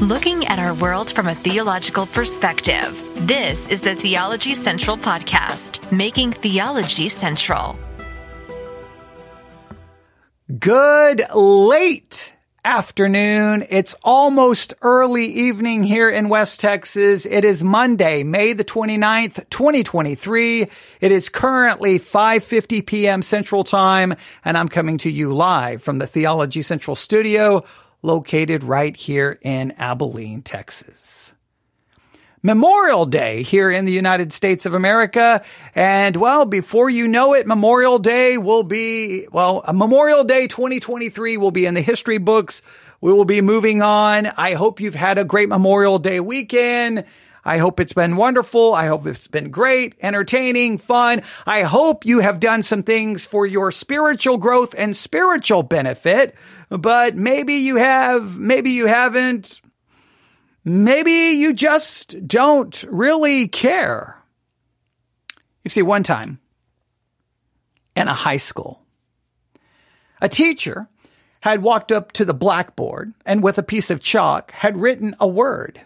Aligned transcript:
looking 0.00 0.46
at 0.46 0.58
our 0.58 0.72
world 0.72 1.10
from 1.10 1.28
a 1.28 1.34
theological 1.34 2.06
perspective. 2.06 2.98
This 3.26 3.68
is 3.68 3.82
the 3.82 3.94
Theology 3.94 4.54
Central 4.54 4.96
Podcast, 4.96 5.92
making 5.92 6.32
theology 6.32 7.08
central. 7.08 7.78
Good 10.58 11.22
late 11.34 12.32
afternoon. 12.64 13.66
It's 13.68 13.94
almost 14.02 14.74
early 14.82 15.26
evening 15.26 15.82
here 15.82 16.08
in 16.08 16.28
West 16.28 16.60
Texas. 16.60 17.26
It 17.26 17.44
is 17.44 17.62
Monday, 17.62 18.22
May 18.22 18.52
the 18.52 18.64
29th, 18.64 19.48
2023. 19.50 20.68
It 21.00 21.12
is 21.12 21.28
currently 21.28 21.98
5:50 21.98 22.86
p.m. 22.86 23.22
Central 23.22 23.64
Time 23.64 24.14
and 24.44 24.58
I'm 24.58 24.68
coming 24.68 24.98
to 24.98 25.10
you 25.10 25.34
live 25.34 25.82
from 25.82 25.98
the 25.98 26.06
Theology 26.06 26.62
Central 26.62 26.94
studio 26.96 27.64
located 28.02 28.62
right 28.64 28.96
here 28.96 29.38
in 29.42 29.72
Abilene, 29.72 30.42
Texas. 30.42 31.32
Memorial 32.42 33.04
Day 33.04 33.42
here 33.42 33.70
in 33.70 33.84
the 33.84 33.92
United 33.92 34.32
States 34.32 34.64
of 34.64 34.72
America. 34.72 35.44
And 35.74 36.16
well, 36.16 36.46
before 36.46 36.88
you 36.88 37.06
know 37.06 37.34
it, 37.34 37.46
Memorial 37.46 37.98
Day 37.98 38.38
will 38.38 38.62
be, 38.62 39.28
well, 39.30 39.62
Memorial 39.72 40.24
Day 40.24 40.46
2023 40.46 41.36
will 41.36 41.50
be 41.50 41.66
in 41.66 41.74
the 41.74 41.82
history 41.82 42.16
books. 42.16 42.62
We 43.02 43.12
will 43.12 43.26
be 43.26 43.42
moving 43.42 43.82
on. 43.82 44.26
I 44.26 44.54
hope 44.54 44.80
you've 44.80 44.94
had 44.94 45.18
a 45.18 45.24
great 45.24 45.50
Memorial 45.50 45.98
Day 45.98 46.20
weekend. 46.20 47.04
I 47.44 47.58
hope 47.58 47.80
it's 47.80 47.92
been 47.92 48.16
wonderful. 48.16 48.74
I 48.74 48.86
hope 48.86 49.06
it's 49.06 49.28
been 49.28 49.50
great, 49.50 49.94
entertaining, 50.00 50.78
fun. 50.78 51.22
I 51.46 51.62
hope 51.62 52.04
you 52.04 52.20
have 52.20 52.40
done 52.40 52.62
some 52.62 52.82
things 52.82 53.24
for 53.24 53.46
your 53.46 53.70
spiritual 53.72 54.36
growth 54.36 54.74
and 54.76 54.96
spiritual 54.96 55.62
benefit, 55.62 56.34
but 56.68 57.16
maybe 57.16 57.54
you 57.54 57.76
have, 57.76 58.38
maybe 58.38 58.70
you 58.70 58.86
haven't. 58.86 59.60
Maybe 60.64 61.10
you 61.10 61.54
just 61.54 62.26
don't 62.26 62.82
really 62.88 63.48
care. 63.48 64.22
You 65.64 65.70
see, 65.70 65.82
one 65.82 66.02
time 66.02 66.38
in 67.96 68.08
a 68.08 68.14
high 68.14 68.36
school, 68.36 68.82
a 70.20 70.28
teacher 70.28 70.88
had 71.40 71.62
walked 71.62 71.90
up 71.90 72.12
to 72.12 72.24
the 72.26 72.34
blackboard 72.34 73.14
and 73.24 73.42
with 73.42 73.56
a 73.56 73.62
piece 73.62 73.90
of 73.90 74.00
chalk 74.00 74.52
had 74.52 74.76
written 74.76 75.16
a 75.18 75.26
word. 75.26 75.80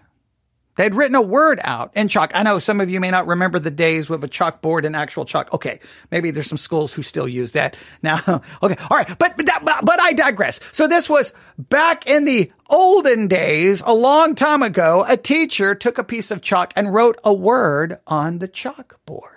They'd 0.76 0.94
written 0.94 1.14
a 1.14 1.22
word 1.22 1.60
out 1.62 1.92
in 1.94 2.08
chalk. 2.08 2.32
I 2.34 2.42
know 2.42 2.58
some 2.58 2.80
of 2.80 2.90
you 2.90 2.98
may 3.00 3.10
not 3.10 3.26
remember 3.26 3.58
the 3.58 3.70
days 3.70 4.08
with 4.08 4.24
a 4.24 4.28
chalkboard 4.28 4.84
and 4.84 4.96
actual 4.96 5.24
chalk. 5.24 5.52
Okay. 5.52 5.78
Maybe 6.10 6.30
there's 6.30 6.48
some 6.48 6.58
schools 6.58 6.92
who 6.92 7.02
still 7.02 7.28
use 7.28 7.52
that 7.52 7.76
now. 8.02 8.20
okay. 8.62 8.76
All 8.90 8.96
right. 8.96 9.18
But, 9.18 9.36
but, 9.36 9.64
but 9.64 10.02
I 10.02 10.12
digress. 10.12 10.58
So 10.72 10.88
this 10.88 11.08
was 11.08 11.32
back 11.58 12.06
in 12.06 12.24
the 12.24 12.50
olden 12.68 13.28
days, 13.28 13.82
a 13.86 13.92
long 13.92 14.34
time 14.34 14.62
ago, 14.62 15.04
a 15.06 15.16
teacher 15.16 15.74
took 15.74 15.98
a 15.98 16.04
piece 16.04 16.30
of 16.30 16.42
chalk 16.42 16.72
and 16.74 16.92
wrote 16.92 17.18
a 17.22 17.32
word 17.32 17.98
on 18.06 18.38
the 18.38 18.48
chalkboard. 18.48 19.30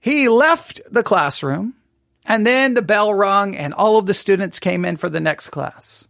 He 0.00 0.28
left 0.28 0.80
the 0.90 1.04
classroom 1.04 1.74
and 2.26 2.44
then 2.44 2.74
the 2.74 2.82
bell 2.82 3.14
rung 3.14 3.54
and 3.54 3.72
all 3.72 3.98
of 3.98 4.06
the 4.06 4.14
students 4.14 4.58
came 4.58 4.84
in 4.84 4.96
for 4.96 5.08
the 5.08 5.20
next 5.20 5.50
class 5.50 6.08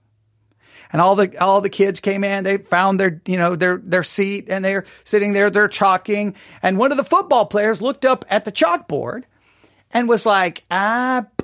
and 0.92 1.00
all 1.00 1.16
the 1.16 1.36
all 1.42 1.60
the 1.60 1.70
kids 1.70 2.00
came 2.00 2.22
in. 2.22 2.44
They 2.44 2.58
found 2.58 3.00
their 3.00 3.20
you 3.26 3.36
know 3.38 3.56
their 3.56 3.78
their 3.78 4.02
seat 4.02 4.46
and 4.48 4.64
they're 4.64 4.84
sitting 5.04 5.32
there. 5.32 5.50
They're 5.50 5.68
chalking, 5.68 6.34
and 6.62 6.78
one 6.78 6.90
of 6.90 6.98
the 6.98 7.04
football 7.04 7.46
players 7.46 7.80
looked 7.80 8.04
up 8.04 8.24
at 8.28 8.44
the 8.44 8.52
chalkboard 8.52 9.24
and 9.90 10.08
was 10.08 10.26
like, 10.26 10.64
"App, 10.70 11.42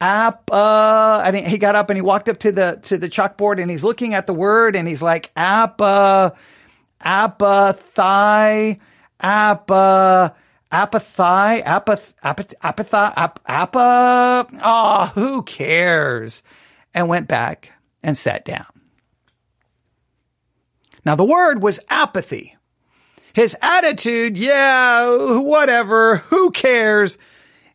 app." 0.00 0.50
Uh, 0.50 1.22
and 1.24 1.36
he 1.36 1.58
got 1.58 1.74
up 1.74 1.90
and 1.90 1.96
he 1.96 2.02
walked 2.02 2.28
up 2.28 2.38
to 2.38 2.52
the 2.52 2.78
to 2.84 2.96
the 2.96 3.08
chalkboard 3.08 3.60
and 3.60 3.70
he's 3.70 3.84
looking 3.84 4.14
at 4.14 4.26
the 4.26 4.34
word 4.34 4.76
and 4.76 4.86
he's 4.86 5.02
like, 5.02 5.30
"App, 5.36 5.80
uh, 5.80 6.30
apathy, 7.00 8.80
app." 9.20 9.70
Uh, 9.70 10.30
apathy, 10.70 11.62
apath, 11.62 12.14
apath, 12.22 12.54
apathy, 12.62 12.96
ap, 13.16 13.40
apa, 13.46 14.46
oh, 14.62 15.10
who 15.14 15.42
cares? 15.42 16.42
And 16.92 17.08
went 17.08 17.28
back 17.28 17.72
and 18.02 18.16
sat 18.16 18.44
down. 18.44 18.75
Now 21.06 21.14
the 21.14 21.24
word 21.24 21.62
was 21.62 21.78
apathy. 21.88 22.56
His 23.32 23.56
attitude, 23.62 24.36
yeah, 24.36 25.38
whatever, 25.38 26.16
who 26.16 26.50
cares, 26.50 27.16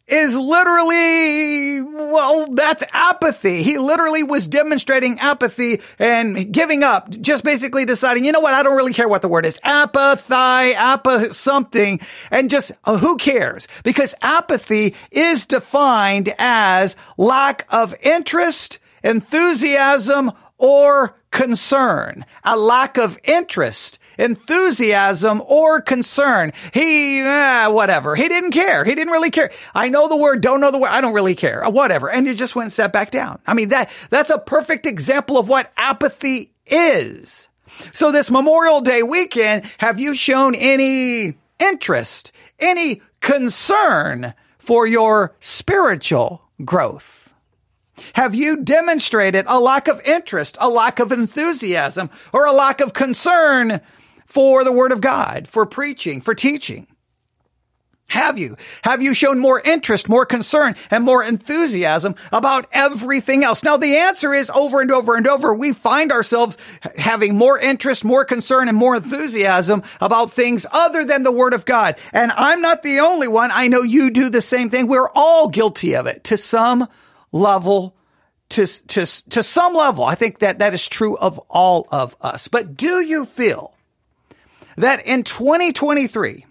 is 0.06 0.36
literally, 0.36 1.80
well, 1.80 2.47
that's 2.52 2.84
apathy. 2.91 3.64
He 3.64 3.78
literally 3.78 4.24
was 4.24 4.47
demonstrating 4.47 5.18
apathy 5.20 5.80
and 5.97 6.52
giving 6.52 6.84
up, 6.84 7.09
just 7.09 7.46
basically 7.46 7.86
deciding, 7.86 8.25
you 8.25 8.34
know 8.34 8.41
what, 8.41 8.53
I 8.53 8.64
don't 8.64 8.75
really 8.75 8.91
care 8.91 9.08
what 9.08 9.22
the 9.22 9.30
word 9.30 9.46
is. 9.46 9.62
Apathy, 9.64 10.75
apa 10.75 11.34
something, 11.34 12.02
and 12.31 12.50
just 12.50 12.74
uh, 12.84 12.97
who 12.97 13.16
cares? 13.16 13.70
Because 13.84 14.14
apathy 14.22 14.94
is 15.09 15.46
defined 15.46 16.34
as 16.38 16.97
lack 17.18 17.66
of 17.70 17.96
interest, 18.02 18.80
enthusiasm, 19.03 20.34
or 20.58 21.16
concern, 21.31 22.25
a 22.44 22.58
lack 22.58 22.97
of 22.97 23.18
interest, 23.24 24.00
enthusiasm, 24.18 25.42
or 25.46 25.81
concern. 25.81 26.52
He, 26.74 27.19
eh, 27.19 27.68
whatever. 27.68 28.16
He 28.16 28.28
didn't 28.28 28.52
care. 28.52 28.84
He 28.84 28.94
didn't 28.94 29.14
really 29.14 29.31
care. 29.31 29.52
I 29.74 29.90
know 29.90 30.08
the 30.08 30.18
word, 30.18 30.41
don't 30.41 30.62
know 30.62 30.72
the 30.72 30.78
word. 30.78 30.90
I 30.91 31.02
don't 31.02 31.14
really 31.14 31.36
care. 31.36 31.64
Whatever. 31.70 32.09
And 32.09 32.28
you 32.28 32.36
just 32.36 32.56
went 32.56 32.66
and 32.66 32.74
sat 32.74 32.94
back 32.94 33.12
down. 33.12 33.40
I 33.47 33.53
mean, 33.53 33.70
that, 33.70 33.90
that's 34.09 34.30
a 34.30 34.38
perfect 34.38 34.86
example 34.86 35.38
of 35.38 35.47
what 35.47 35.72
apathy 35.78 36.52
is. 36.68 37.47
So 37.94 38.12
this 38.12 38.30
Memorial 38.30 38.81
Day 38.81 39.02
weekend, 39.02 39.66
have 39.78 40.00
you 40.00 40.14
shown 40.14 40.53
any 40.56 41.36
interest, 41.59 42.31
any 42.59 43.02
concern 43.22 44.34
for 44.59 44.86
your 44.86 45.36
spiritual 45.40 46.44
growth? 46.64 47.21
Have 48.13 48.35
you 48.35 48.57
demonstrated 48.57 49.45
a 49.47 49.59
lack 49.59 49.88
of 49.88 50.01
interest, 50.01 50.57
a 50.59 50.69
lack 50.69 51.00
of 51.00 51.12
enthusiasm, 51.12 52.09
or 52.34 52.45
a 52.45 52.53
lack 52.53 52.81
of 52.81 52.94
concern 52.94 53.81
for 54.25 54.63
the 54.63 54.72
Word 54.72 54.91
of 54.91 55.01
God, 55.01 55.47
for 55.47 55.66
preaching, 55.66 56.22
for 56.22 56.34
teaching? 56.34 56.88
Have 58.11 58.38
you? 58.38 58.57
Have 58.81 59.01
you 59.01 59.13
shown 59.13 59.40
more 59.40 59.61
interest, 59.61 60.09
more 60.09 60.25
concern, 60.25 60.75
and 60.90 61.01
more 61.01 61.23
enthusiasm 61.23 62.16
about 62.34 62.67
everything 62.73 63.41
else? 63.45 63.63
Now, 63.63 63.78
the 63.78 64.00
answer 64.00 64.34
is 64.34 64.50
over 64.50 64.81
and 64.81 64.91
over 64.91 65.16
and 65.16 65.25
over. 65.28 65.53
We 65.53 65.72
find 65.72 66.11
ourselves 66.11 66.57
having 66.97 67.38
more 67.38 67.57
interest, 67.57 68.03
more 68.03 68.25
concern, 68.25 68.67
and 68.67 68.75
more 68.75 68.97
enthusiasm 68.97 69.84
about 70.01 70.34
things 70.34 70.66
other 70.73 71.06
than 71.06 71.23
the 71.23 71.31
Word 71.31 71.53
of 71.53 71.63
God. 71.63 71.95
And 72.11 72.34
I'm 72.34 72.59
not 72.59 72.84
the 72.84 73.00
only 73.00 73.29
one. 73.29 73.50
I 73.50 73.69
know 73.69 73.81
you 73.81 74.09
do 74.09 74.29
the 74.29 74.41
same 74.41 74.69
thing. 74.69 74.88
We're 74.88 75.09
all 75.16 75.47
guilty 75.47 75.95
of 75.95 76.06
it 76.06 76.25
to 76.25 76.35
some 76.35 76.90
level 77.31 77.96
to, 78.50 78.68
to, 78.88 79.06
to 79.30 79.44
some 79.44 79.74
level. 79.74 80.03
I 80.03 80.16
think 80.16 80.40
that 80.40 80.59
that 80.59 80.74
is 80.74 80.88
true 80.88 81.18
of 81.18 81.40
all 81.50 81.88
of 81.92 82.16
us. 82.22 82.47
But 82.47 82.75
do 82.75 83.02
you 83.02 83.25
feel 83.25 83.74
that 84.75 85.06
in 85.06 85.24
2023, 85.24 86.46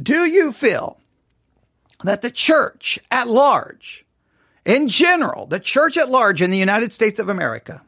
do 0.00 0.24
you 0.24 0.52
feel 0.52 0.98
that 2.04 2.22
the 2.22 2.30
church 2.30 2.98
at 3.10 3.28
large, 3.28 4.04
in 4.64 4.88
general, 4.88 5.46
the 5.46 5.60
church 5.60 5.96
at 5.96 6.10
large 6.10 6.42
in 6.42 6.50
the 6.50 6.58
United 6.58 6.92
States 6.92 7.18
of 7.18 7.28
America, 7.28 7.82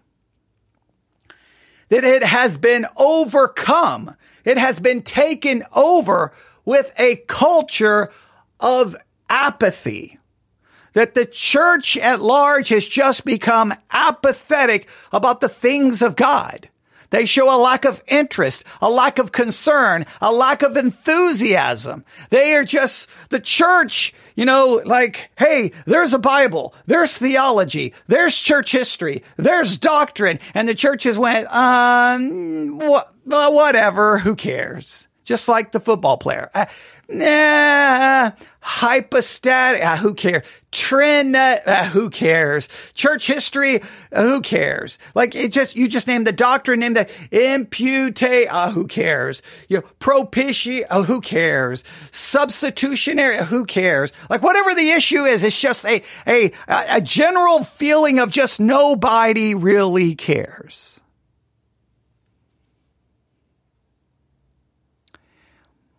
that 1.89 2.05
it 2.05 2.23
has 2.23 2.59
been 2.59 2.87
overcome, 2.97 4.15
it 4.45 4.56
has 4.56 4.79
been 4.79 5.03
taken 5.03 5.65
over 5.73 6.33
with 6.65 6.93
a 6.99 7.17
culture 7.27 8.12
of 8.61 8.97
apathy 9.29 10.19
that 10.93 11.15
the 11.15 11.27
church 11.27 11.97
at 11.97 12.21
large 12.21 12.69
has 12.69 12.87
just 12.87 13.25
become 13.25 13.75
apathetic 13.93 14.89
about 15.12 15.41
the 15.41 15.49
things 15.49 16.03
of 16.03 16.17
God. 16.17 16.69
They 17.11 17.26
show 17.26 17.55
a 17.55 17.61
lack 17.61 17.85
of 17.85 18.03
interest, 18.06 18.64
a 18.81 18.88
lack 18.88 19.19
of 19.19 19.32
concern, 19.32 20.06
a 20.20 20.32
lack 20.32 20.62
of 20.62 20.76
enthusiasm. 20.76 22.05
They 22.31 22.55
are 22.55 22.64
just 22.64 23.11
the 23.31 23.41
church, 23.41 24.14
you 24.37 24.44
know, 24.44 24.81
like, 24.85 25.31
hey, 25.37 25.73
there's 25.87 26.14
a 26.14 26.19
Bible, 26.19 26.73
there's 26.87 27.19
theology, 27.19 27.94
there's 28.06 28.38
church 28.38 28.70
history, 28.70 29.25
there's 29.37 29.76
doctrine. 29.76 30.38
And 30.55 30.69
the 30.69 30.75
churches 30.75 31.19
went, 31.19 31.53
um, 31.53 32.79
what, 32.79 33.12
whatever, 33.25 34.19
who 34.19 34.37
cares? 34.37 35.09
Just 35.31 35.49
like 35.49 35.71
the 35.71 35.79
football 35.79 36.17
player. 36.19 36.50
Uh, 36.53 36.67
Nah, 37.12 38.31
hypostatic. 38.61 39.82
Uh, 39.85 39.97
who 39.97 40.15
cares? 40.15 40.47
Trend. 40.71 41.35
Uh, 41.35 41.85
who 41.87 42.09
cares? 42.09 42.69
Church 42.94 43.27
history. 43.27 43.81
Uh, 44.12 44.23
who 44.23 44.41
cares? 44.41 45.00
Like 45.17 45.35
it 45.35 45.50
just, 45.50 45.75
you 45.75 45.88
just 45.88 46.06
name 46.06 46.23
the 46.23 46.31
doctrine, 46.31 46.81
name 46.81 46.94
the 46.94 47.09
impute. 47.32 48.23
Uh, 48.23 48.71
who 48.71 48.87
cares? 48.87 49.43
You 49.69 49.79
know, 49.79 49.85
propitiate. 49.99 50.87
Uh, 50.88 51.03
who 51.03 51.21
cares? 51.21 51.83
Substitutionary. 52.12 53.38
Uh, 53.38 53.44
who 53.44 53.65
cares? 53.65 54.12
Like 54.29 54.43
whatever 54.43 54.73
the 54.75 54.91
issue 54.91 55.25
is, 55.25 55.43
it's 55.43 55.61
just 55.61 55.85
a, 55.85 56.05
a, 56.29 56.53
a 56.69 57.00
general 57.00 57.65
feeling 57.65 58.21
of 58.21 58.31
just 58.31 58.61
nobody 58.61 59.56
really 59.56 60.15
cares. 60.15 61.00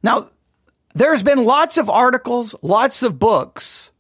Now, 0.03 0.29
there's 0.93 1.23
been 1.23 1.45
lots 1.45 1.77
of 1.77 1.89
articles, 1.89 2.55
lots 2.61 3.03
of 3.03 3.19
books 3.19 3.91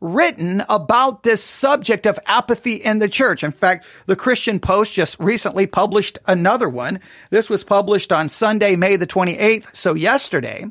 written 0.00 0.62
about 0.68 1.22
this 1.22 1.42
subject 1.42 2.06
of 2.06 2.18
apathy 2.26 2.74
in 2.74 2.98
the 2.98 3.08
church. 3.08 3.42
In 3.42 3.52
fact, 3.52 3.86
the 4.06 4.16
Christian 4.16 4.60
Post 4.60 4.92
just 4.92 5.18
recently 5.18 5.66
published 5.66 6.18
another 6.26 6.68
one. 6.68 7.00
This 7.30 7.48
was 7.48 7.64
published 7.64 8.12
on 8.12 8.28
Sunday, 8.28 8.76
May 8.76 8.96
the 8.96 9.06
28th, 9.06 9.74
so 9.74 9.94
yesterday. 9.94 10.66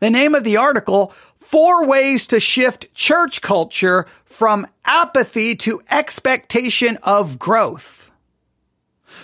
The 0.00 0.10
name 0.10 0.34
of 0.34 0.44
the 0.44 0.56
article, 0.56 1.12
Four 1.36 1.86
Ways 1.86 2.26
to 2.28 2.40
Shift 2.40 2.94
Church 2.94 3.42
Culture 3.42 4.06
from 4.24 4.66
Apathy 4.84 5.56
to 5.56 5.82
Expectation 5.90 6.96
of 7.02 7.38
Growth. 7.38 7.99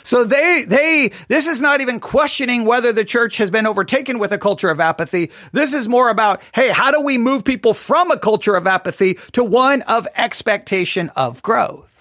So 0.07 0.23
they, 0.23 0.65
they, 0.69 1.11
this 1.27 1.49
is 1.49 1.61
not 1.61 1.81
even 1.81 1.99
questioning 1.99 2.65
whether 2.65 2.93
the 2.93 3.05
church 3.05 3.39
has 3.39 3.51
been 3.51 3.67
overtaken 3.67 4.21
with 4.21 4.31
a 4.31 4.39
culture 4.39 4.71
of 4.71 4.79
apathy. 4.79 5.33
This 5.51 5.75
is 5.75 5.89
more 5.89 6.11
about, 6.11 6.43
hey, 6.55 6.69
how 6.69 6.93
do 6.93 7.01
we 7.01 7.19
move 7.19 7.45
people 7.45 7.75
from 7.75 8.13
a 8.13 8.17
culture 8.17 8.55
of 8.55 8.69
apathy 8.69 9.19
to 9.33 9.43
one 9.43 9.83
of 9.83 10.07
expectation 10.15 11.11
of 11.17 11.43
growth? 11.43 11.96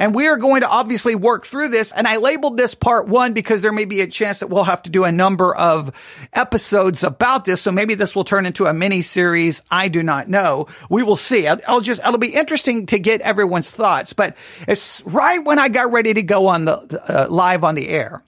And 0.00 0.14
we 0.14 0.28
are 0.28 0.38
going 0.38 0.62
to 0.62 0.68
obviously 0.68 1.14
work 1.14 1.44
through 1.44 1.68
this. 1.68 1.92
And 1.92 2.08
I 2.08 2.16
labeled 2.16 2.56
this 2.56 2.74
part 2.74 3.06
one 3.06 3.34
because 3.34 3.60
there 3.60 3.70
may 3.70 3.84
be 3.84 4.00
a 4.00 4.06
chance 4.06 4.40
that 4.40 4.46
we'll 4.46 4.64
have 4.64 4.82
to 4.84 4.90
do 4.90 5.04
a 5.04 5.12
number 5.12 5.54
of 5.54 5.92
episodes 6.32 7.04
about 7.04 7.44
this. 7.44 7.60
So 7.60 7.70
maybe 7.70 7.94
this 7.94 8.16
will 8.16 8.24
turn 8.24 8.46
into 8.46 8.64
a 8.64 8.72
mini 8.72 9.02
series. 9.02 9.62
I 9.70 9.88
do 9.88 10.02
not 10.02 10.26
know. 10.26 10.68
We 10.88 11.02
will 11.02 11.16
see. 11.16 11.46
I'll, 11.46 11.60
I'll 11.68 11.80
just, 11.82 12.00
it'll 12.00 12.16
be 12.16 12.34
interesting 12.34 12.86
to 12.86 12.98
get 12.98 13.20
everyone's 13.20 13.70
thoughts. 13.72 14.14
But 14.14 14.36
it's 14.66 15.02
right 15.04 15.44
when 15.44 15.58
I 15.58 15.68
got 15.68 15.92
ready 15.92 16.14
to 16.14 16.22
go 16.22 16.46
on 16.46 16.64
the 16.64 16.78
uh, 17.06 17.26
live 17.28 17.62
on 17.62 17.74
the 17.74 17.86
air, 17.90 18.24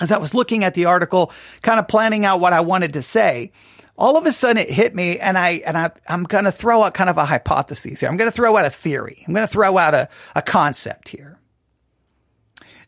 as 0.00 0.10
I 0.10 0.16
was 0.16 0.32
looking 0.32 0.64
at 0.64 0.72
the 0.72 0.86
article, 0.86 1.32
kind 1.60 1.78
of 1.78 1.86
planning 1.86 2.24
out 2.24 2.40
what 2.40 2.54
I 2.54 2.60
wanted 2.60 2.94
to 2.94 3.02
say 3.02 3.52
all 3.98 4.16
of 4.16 4.24
a 4.24 4.32
sudden 4.32 4.62
it 4.62 4.70
hit 4.70 4.94
me 4.94 5.18
and 5.18 5.36
I, 5.36 5.50
and 5.66 5.76
I, 5.76 5.90
I'm 6.08 6.22
going 6.22 6.44
to 6.44 6.52
throw 6.52 6.84
out 6.84 6.94
kind 6.94 7.10
of 7.10 7.18
a 7.18 7.24
hypothesis 7.24 8.00
here. 8.00 8.08
I'm 8.08 8.16
going 8.16 8.30
to 8.30 8.34
throw 8.34 8.56
out 8.56 8.64
a 8.64 8.70
theory. 8.70 9.24
I'm 9.26 9.34
going 9.34 9.46
to 9.46 9.52
throw 9.52 9.76
out 9.76 9.92
a, 9.92 10.08
a 10.36 10.40
concept 10.40 11.08
here. 11.08 11.38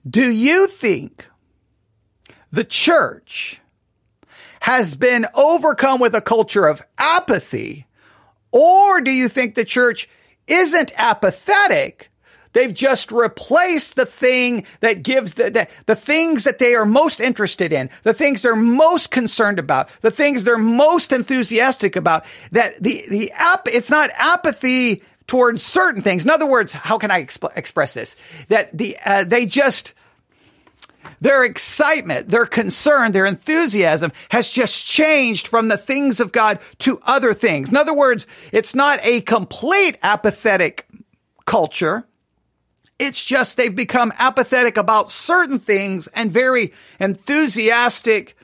Do 0.08 0.30
you 0.30 0.68
think 0.68 1.26
the 2.52 2.64
church 2.64 3.60
has 4.60 4.94
been 4.94 5.26
overcome 5.34 6.00
with 6.00 6.14
a 6.14 6.20
culture 6.20 6.66
of 6.66 6.82
apathy 6.96 7.86
or 8.52 9.00
do 9.00 9.10
you 9.10 9.28
think 9.28 9.54
the 9.54 9.64
church 9.64 10.08
isn't 10.46 10.92
apathetic, 10.96 12.09
They've 12.52 12.74
just 12.74 13.12
replaced 13.12 13.94
the 13.94 14.06
thing 14.06 14.66
that 14.80 15.02
gives 15.02 15.34
the, 15.34 15.50
the, 15.50 15.68
the, 15.86 15.94
things 15.94 16.44
that 16.44 16.58
they 16.58 16.74
are 16.74 16.84
most 16.84 17.20
interested 17.20 17.72
in, 17.72 17.90
the 18.02 18.14
things 18.14 18.42
they're 18.42 18.56
most 18.56 19.12
concerned 19.12 19.60
about, 19.60 19.88
the 20.00 20.10
things 20.10 20.42
they're 20.42 20.58
most 20.58 21.12
enthusiastic 21.12 21.94
about. 21.94 22.24
That 22.50 22.82
the, 22.82 23.04
the 23.08 23.32
app, 23.32 23.68
it's 23.68 23.90
not 23.90 24.10
apathy 24.14 25.04
towards 25.28 25.62
certain 25.62 26.02
things. 26.02 26.24
In 26.24 26.30
other 26.30 26.46
words, 26.46 26.72
how 26.72 26.98
can 26.98 27.12
I 27.12 27.24
exp- 27.24 27.56
express 27.56 27.94
this? 27.94 28.16
That 28.48 28.76
the, 28.76 28.96
uh, 29.04 29.22
they 29.22 29.46
just, 29.46 29.94
their 31.20 31.44
excitement, 31.44 32.30
their 32.30 32.46
concern, 32.46 33.12
their 33.12 33.26
enthusiasm 33.26 34.10
has 34.30 34.50
just 34.50 34.84
changed 34.84 35.46
from 35.46 35.68
the 35.68 35.78
things 35.78 36.18
of 36.18 36.32
God 36.32 36.58
to 36.78 36.98
other 37.04 37.32
things. 37.32 37.68
In 37.68 37.76
other 37.76 37.94
words, 37.94 38.26
it's 38.50 38.74
not 38.74 38.98
a 39.04 39.20
complete 39.20 39.96
apathetic 40.02 40.88
culture 41.46 42.06
it's 43.00 43.24
just 43.24 43.56
they've 43.56 43.74
become 43.74 44.12
apathetic 44.18 44.76
about 44.76 45.10
certain 45.10 45.58
things 45.58 46.06
and 46.08 46.30
very 46.30 46.74
enthusiastic 47.00 48.36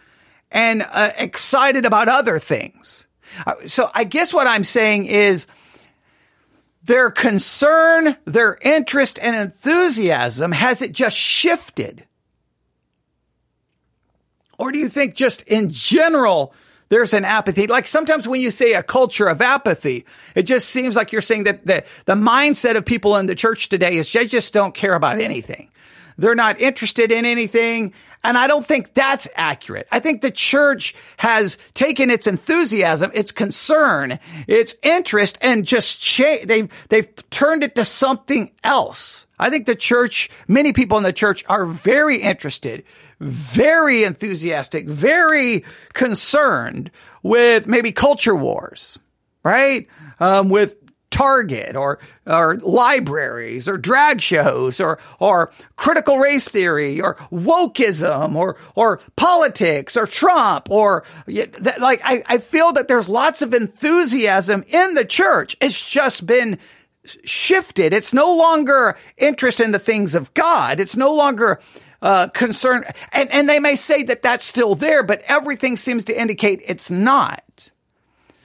and 0.50 0.82
uh, 0.82 1.10
excited 1.18 1.84
about 1.84 2.08
other 2.08 2.38
things. 2.38 3.06
Uh, 3.46 3.54
so 3.66 3.90
I 3.94 4.04
guess 4.04 4.32
what 4.32 4.46
I'm 4.46 4.64
saying 4.64 5.06
is 5.06 5.46
their 6.82 7.10
concern, 7.10 8.16
their 8.24 8.56
interest 8.62 9.18
and 9.20 9.36
enthusiasm, 9.36 10.52
has 10.52 10.80
it 10.80 10.92
just 10.92 11.18
shifted? 11.18 12.06
Or 14.58 14.72
do 14.72 14.78
you 14.78 14.88
think 14.88 15.14
just 15.14 15.42
in 15.42 15.68
general, 15.68 16.54
there's 16.88 17.12
an 17.12 17.24
apathy. 17.24 17.66
Like 17.66 17.88
sometimes 17.88 18.28
when 18.28 18.40
you 18.40 18.50
say 18.50 18.74
a 18.74 18.82
culture 18.82 19.26
of 19.26 19.40
apathy, 19.40 20.04
it 20.34 20.44
just 20.44 20.68
seems 20.68 20.94
like 20.94 21.12
you're 21.12 21.20
saying 21.20 21.44
that 21.44 21.66
the, 21.66 21.84
the 22.04 22.14
mindset 22.14 22.76
of 22.76 22.84
people 22.84 23.16
in 23.16 23.26
the 23.26 23.34
church 23.34 23.68
today 23.68 23.96
is 23.96 24.12
they 24.12 24.26
just 24.26 24.52
don't 24.52 24.74
care 24.74 24.94
about 24.94 25.18
anything. 25.18 25.70
They're 26.18 26.34
not 26.34 26.60
interested 26.60 27.12
in 27.12 27.24
anything. 27.24 27.92
And 28.24 28.36
I 28.36 28.48
don't 28.48 28.66
think 28.66 28.94
that's 28.94 29.28
accurate. 29.36 29.86
I 29.92 30.00
think 30.00 30.20
the 30.20 30.32
church 30.32 30.94
has 31.18 31.58
taken 31.74 32.10
its 32.10 32.26
enthusiasm, 32.26 33.10
its 33.14 33.30
concern, 33.30 34.18
its 34.48 34.74
interest 34.82 35.38
and 35.40 35.64
just 35.64 36.00
cha- 36.00 36.44
they've, 36.44 36.68
they've 36.88 37.30
turned 37.30 37.62
it 37.62 37.76
to 37.76 37.84
something 37.84 38.50
else. 38.64 39.26
I 39.38 39.50
think 39.50 39.66
the 39.66 39.76
church, 39.76 40.30
many 40.48 40.72
people 40.72 40.96
in 40.96 41.04
the 41.04 41.12
church 41.12 41.44
are 41.48 41.66
very 41.66 42.16
interested 42.16 42.84
very 43.20 44.04
enthusiastic, 44.04 44.86
very 44.88 45.64
concerned 45.94 46.90
with 47.22 47.66
maybe 47.66 47.92
culture 47.92 48.36
wars, 48.36 48.98
right? 49.42 49.88
Um, 50.20 50.48
with 50.48 50.76
Target 51.10 51.76
or 51.76 51.98
or 52.26 52.56
libraries 52.56 53.68
or 53.68 53.78
drag 53.78 54.20
shows 54.20 54.80
or 54.80 54.98
or 55.18 55.52
critical 55.76 56.18
race 56.18 56.48
theory 56.48 57.00
or 57.00 57.14
wokeism 57.32 58.34
or 58.34 58.56
or 58.74 59.00
politics 59.14 59.96
or 59.96 60.06
Trump 60.06 60.68
or 60.68 61.04
like 61.78 62.00
I, 62.04 62.22
I 62.26 62.38
feel 62.38 62.72
that 62.72 62.88
there's 62.88 63.08
lots 63.08 63.40
of 63.40 63.54
enthusiasm 63.54 64.64
in 64.68 64.94
the 64.94 65.04
church. 65.04 65.56
It's 65.60 65.88
just 65.88 66.26
been 66.26 66.58
shifted. 67.24 67.94
It's 67.94 68.12
no 68.12 68.34
longer 68.34 68.98
interest 69.16 69.60
in 69.60 69.72
the 69.72 69.78
things 69.78 70.14
of 70.14 70.34
God. 70.34 70.80
It's 70.80 70.96
no 70.96 71.14
longer 71.14 71.60
uh, 72.02 72.28
concern, 72.28 72.84
and, 73.12 73.30
and 73.30 73.48
they 73.48 73.58
may 73.58 73.76
say 73.76 74.02
that 74.04 74.22
that's 74.22 74.44
still 74.44 74.74
there, 74.74 75.02
but 75.02 75.22
everything 75.26 75.76
seems 75.76 76.04
to 76.04 76.20
indicate 76.20 76.62
it's 76.66 76.90
not. 76.90 77.70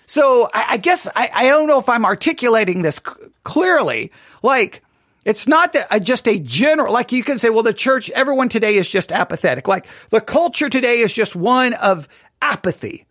So 0.05 0.49
I, 0.53 0.65
I 0.71 0.77
guess 0.77 1.07
I, 1.15 1.29
I, 1.33 1.43
don't 1.45 1.67
know 1.67 1.79
if 1.79 1.87
I'm 1.87 2.05
articulating 2.05 2.81
this 2.81 2.97
c- 2.97 3.27
clearly. 3.43 4.11
Like, 4.43 4.83
it's 5.23 5.47
not 5.47 5.73
that, 5.73 5.87
uh, 5.89 5.99
just 5.99 6.27
a 6.27 6.39
general, 6.39 6.93
like 6.93 7.11
you 7.11 7.23
can 7.23 7.39
say, 7.39 7.49
well, 7.49 7.63
the 7.63 7.73
church, 7.73 8.09
everyone 8.09 8.49
today 8.49 8.75
is 8.75 8.89
just 8.89 9.11
apathetic. 9.11 9.67
Like 9.67 9.87
the 10.09 10.21
culture 10.21 10.69
today 10.69 10.99
is 10.99 11.13
just 11.13 11.35
one 11.35 11.73
of 11.75 12.07
apathy. 12.41 13.05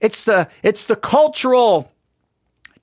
It's 0.00 0.24
the, 0.24 0.48
it's 0.62 0.84
the 0.84 0.96
cultural 0.96 1.90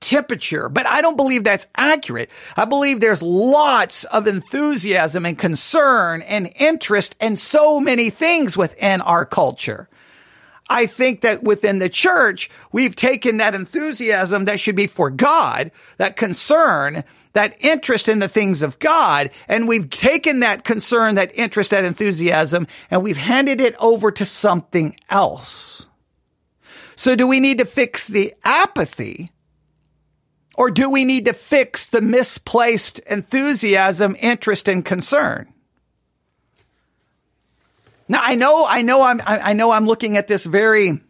temperature, 0.04 0.70
but 0.70 0.86
I 0.86 1.02
don't 1.02 1.18
believe 1.18 1.44
that's 1.44 1.68
accurate. 1.76 2.30
I 2.56 2.66
believe 2.66 3.00
there's 3.00 3.22
lots 3.22 4.04
of 4.06 4.28
enthusiasm 4.28 5.26
and 5.26 5.40
concern 5.40 6.22
and 6.22 6.52
interest 6.58 7.16
and 7.20 7.40
so 7.40 7.80
many 7.80 8.10
things 8.10 8.56
within 8.56 9.02
our 9.02 9.26
culture. 9.26 9.90
I 10.70 10.86
think 10.86 11.22
that 11.22 11.44
within 11.44 11.80
the 11.80 11.90
church, 11.90 12.50
we've 12.72 12.96
taken 12.96 13.38
that 13.38 13.56
enthusiasm 13.56 14.46
that 14.46 14.60
should 14.60 14.76
be 14.76 14.88
for 14.88 15.10
God, 15.10 15.72
that 15.98 16.16
concern, 16.16 17.04
that 17.34 17.56
interest 17.60 18.08
in 18.08 18.20
the 18.20 18.28
things 18.28 18.62
of 18.62 18.80
God, 18.80 19.32
and 19.48 19.68
we've 19.68 19.90
taken 19.90 20.42
that 20.42 20.64
concern, 20.64 21.16
that 21.16 21.38
interest, 21.38 21.72
that 21.72 21.86
enthusiasm, 21.86 22.68
and 22.92 23.04
we've 23.04 23.18
handed 23.18 23.60
it 23.60 23.76
over 23.80 24.12
to 24.12 24.26
something 24.26 24.96
else. 25.10 25.88
So 26.96 27.16
do 27.16 27.28
we 27.28 27.40
need 27.40 27.58
to 27.58 27.66
fix 27.66 28.08
the 28.08 28.34
apathy 28.44 29.32
or 30.56 30.72
do 30.72 30.90
we 30.90 31.06
need 31.06 31.26
to 31.26 31.34
fix 31.34 31.88
the 31.88 32.02
misplaced 32.02 33.00
enthusiasm, 33.00 34.16
interest, 34.20 34.68
and 34.68 34.86
concern? 34.86 35.54
Now 38.08 38.20
I 38.22 38.36
know, 38.36 38.66
I 38.68 38.82
know, 38.82 39.02
I'm, 39.02 39.22
I 39.26 39.54
know, 39.54 39.72
I'm 39.72 39.86
looking 39.86 40.18
at 40.18 40.28
this 40.28 40.46
very. 40.46 41.02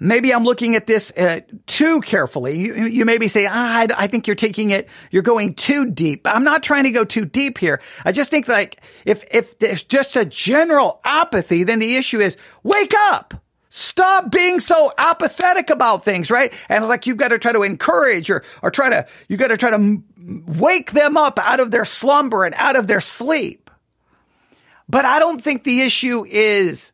Maybe 0.00 0.34
I'm 0.34 0.42
looking 0.42 0.74
at 0.74 0.88
this 0.88 1.12
uh, 1.16 1.40
too 1.66 2.00
carefully. 2.00 2.58
You, 2.58 2.86
you 2.86 3.04
maybe 3.04 3.28
say, 3.28 3.46
ah, 3.48 3.78
I, 3.78 3.86
I 3.96 4.06
think 4.08 4.26
you're 4.26 4.34
taking 4.34 4.70
it, 4.70 4.88
you're 5.12 5.22
going 5.22 5.54
too 5.54 5.88
deep. 5.88 6.22
I'm 6.24 6.42
not 6.42 6.64
trying 6.64 6.84
to 6.84 6.90
go 6.90 7.04
too 7.04 7.24
deep 7.24 7.56
here. 7.56 7.80
I 8.04 8.10
just 8.10 8.32
think 8.32 8.48
like 8.48 8.80
if 9.04 9.24
if 9.30 9.60
there's 9.60 9.84
just 9.84 10.16
a 10.16 10.24
general 10.24 11.00
apathy, 11.04 11.62
then 11.62 11.78
the 11.78 11.94
issue 11.94 12.18
is 12.18 12.36
wake 12.64 12.94
up. 13.12 13.34
Stop 13.72 14.32
being 14.32 14.58
so 14.58 14.92
apathetic 14.98 15.70
about 15.70 16.04
things, 16.04 16.28
right? 16.28 16.52
And 16.68 16.88
like 16.88 17.06
you've 17.06 17.16
got 17.16 17.28
to 17.28 17.38
try 17.38 17.52
to 17.52 17.62
encourage 17.62 18.28
or, 18.28 18.42
or 18.62 18.70
try 18.72 18.90
to, 18.90 19.06
you 19.28 19.36
got 19.36 19.48
to 19.48 19.56
try 19.56 19.70
to 19.70 20.02
wake 20.46 20.90
them 20.90 21.16
up 21.16 21.38
out 21.38 21.60
of 21.60 21.70
their 21.70 21.84
slumber 21.84 22.44
and 22.44 22.54
out 22.56 22.74
of 22.74 22.88
their 22.88 23.00
sleep. 23.00 23.70
But 24.88 25.04
I 25.04 25.20
don't 25.20 25.40
think 25.40 25.62
the 25.62 25.82
issue 25.82 26.24
is 26.26 26.90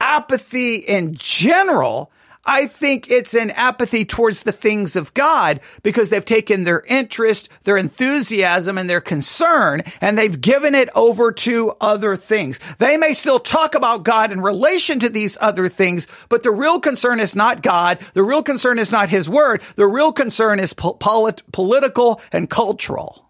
apathy 0.00 0.76
in 0.76 1.14
general. 1.16 2.12
I 2.44 2.66
think 2.66 3.10
it's 3.10 3.34
an 3.34 3.50
apathy 3.50 4.04
towards 4.06 4.42
the 4.42 4.52
things 4.52 4.96
of 4.96 5.12
God 5.12 5.60
because 5.82 6.08
they've 6.08 6.24
taken 6.24 6.64
their 6.64 6.80
interest, 6.88 7.50
their 7.64 7.76
enthusiasm, 7.76 8.78
and 8.78 8.88
their 8.88 9.02
concern, 9.02 9.82
and 10.00 10.16
they've 10.16 10.40
given 10.40 10.74
it 10.74 10.88
over 10.94 11.32
to 11.32 11.74
other 11.80 12.16
things. 12.16 12.58
They 12.78 12.96
may 12.96 13.12
still 13.12 13.40
talk 13.40 13.74
about 13.74 14.04
God 14.04 14.32
in 14.32 14.40
relation 14.40 15.00
to 15.00 15.10
these 15.10 15.36
other 15.40 15.68
things, 15.68 16.06
but 16.30 16.42
the 16.42 16.50
real 16.50 16.80
concern 16.80 17.20
is 17.20 17.36
not 17.36 17.62
God. 17.62 17.98
The 18.14 18.22
real 18.22 18.42
concern 18.42 18.78
is 18.78 18.90
not 18.90 19.10
His 19.10 19.28
Word. 19.28 19.62
The 19.76 19.86
real 19.86 20.12
concern 20.12 20.60
is 20.60 20.72
po- 20.72 20.94
polit- 20.94 21.42
political 21.52 22.22
and 22.32 22.48
cultural. 22.48 23.29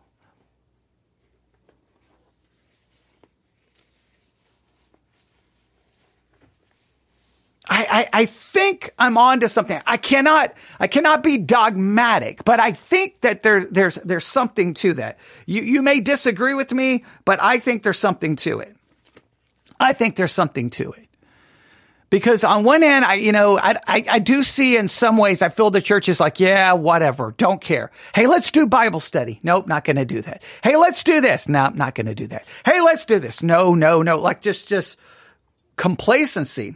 I, 7.70 7.86
I, 8.12 8.22
I, 8.22 8.26
think 8.26 8.92
I'm 8.98 9.16
on 9.16 9.40
to 9.40 9.48
something. 9.48 9.80
I 9.86 9.96
cannot, 9.96 10.52
I 10.80 10.88
cannot 10.88 11.22
be 11.22 11.38
dogmatic, 11.38 12.44
but 12.44 12.58
I 12.58 12.72
think 12.72 13.20
that 13.20 13.44
there, 13.44 13.64
there's, 13.64 13.94
there's 13.94 14.26
something 14.26 14.74
to 14.74 14.94
that. 14.94 15.18
You, 15.46 15.62
you 15.62 15.80
may 15.80 16.00
disagree 16.00 16.54
with 16.54 16.72
me, 16.72 17.04
but 17.24 17.40
I 17.40 17.60
think 17.60 17.84
there's 17.84 17.98
something 17.98 18.34
to 18.36 18.58
it. 18.58 18.76
I 19.78 19.92
think 19.92 20.16
there's 20.16 20.32
something 20.32 20.70
to 20.70 20.90
it. 20.92 21.06
Because 22.10 22.42
on 22.42 22.64
one 22.64 22.82
hand, 22.82 23.04
I, 23.04 23.14
you 23.14 23.30
know, 23.30 23.56
I, 23.56 23.76
I, 23.86 24.04
I 24.10 24.18
do 24.18 24.42
see 24.42 24.76
in 24.76 24.88
some 24.88 25.16
ways, 25.16 25.40
I 25.40 25.48
feel 25.48 25.70
the 25.70 25.80
church 25.80 26.08
is 26.08 26.18
like, 26.18 26.40
yeah, 26.40 26.72
whatever, 26.72 27.36
don't 27.38 27.60
care. 27.60 27.92
Hey, 28.12 28.26
let's 28.26 28.50
do 28.50 28.66
Bible 28.66 28.98
study. 28.98 29.38
Nope, 29.44 29.68
not 29.68 29.84
going 29.84 29.94
to 29.94 30.04
do 30.04 30.20
that. 30.22 30.42
Hey, 30.64 30.76
let's 30.76 31.04
do 31.04 31.20
this. 31.20 31.48
No, 31.48 31.66
nope, 31.66 31.76
not 31.76 31.94
going 31.94 32.06
to 32.06 32.16
do 32.16 32.26
that. 32.26 32.46
Hey, 32.64 32.80
let's 32.80 33.04
do 33.04 33.20
this. 33.20 33.44
No, 33.44 33.76
no, 33.76 34.02
no. 34.02 34.18
Like 34.18 34.42
just, 34.42 34.68
just 34.68 34.98
complacency 35.76 36.74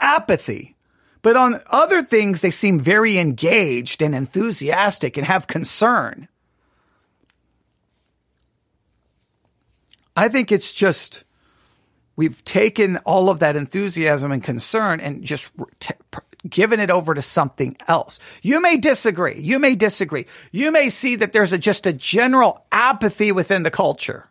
apathy. 0.00 0.76
But 1.22 1.36
on 1.36 1.60
other 1.66 2.02
things, 2.02 2.40
they 2.40 2.50
seem 2.50 2.78
very 2.78 3.18
engaged 3.18 4.02
and 4.02 4.14
enthusiastic 4.14 5.16
and 5.16 5.26
have 5.26 5.46
concern. 5.46 6.28
I 10.16 10.28
think 10.28 10.50
it's 10.50 10.72
just 10.72 11.24
we've 12.16 12.44
taken 12.44 12.96
all 12.98 13.30
of 13.30 13.38
that 13.40 13.56
enthusiasm 13.56 14.32
and 14.32 14.42
concern 14.42 15.00
and 15.00 15.22
just 15.22 15.52
t- 15.78 15.94
given 16.48 16.80
it 16.80 16.90
over 16.90 17.14
to 17.14 17.22
something 17.22 17.76
else. 17.86 18.18
You 18.42 18.60
may 18.60 18.76
disagree. 18.76 19.40
You 19.40 19.58
may 19.58 19.74
disagree. 19.74 20.26
You 20.50 20.70
may 20.70 20.90
see 20.90 21.16
that 21.16 21.32
there's 21.32 21.52
a, 21.52 21.58
just 21.58 21.86
a 21.86 21.92
general 21.92 22.64
apathy 22.72 23.32
within 23.32 23.62
the 23.62 23.70
culture. 23.70 24.28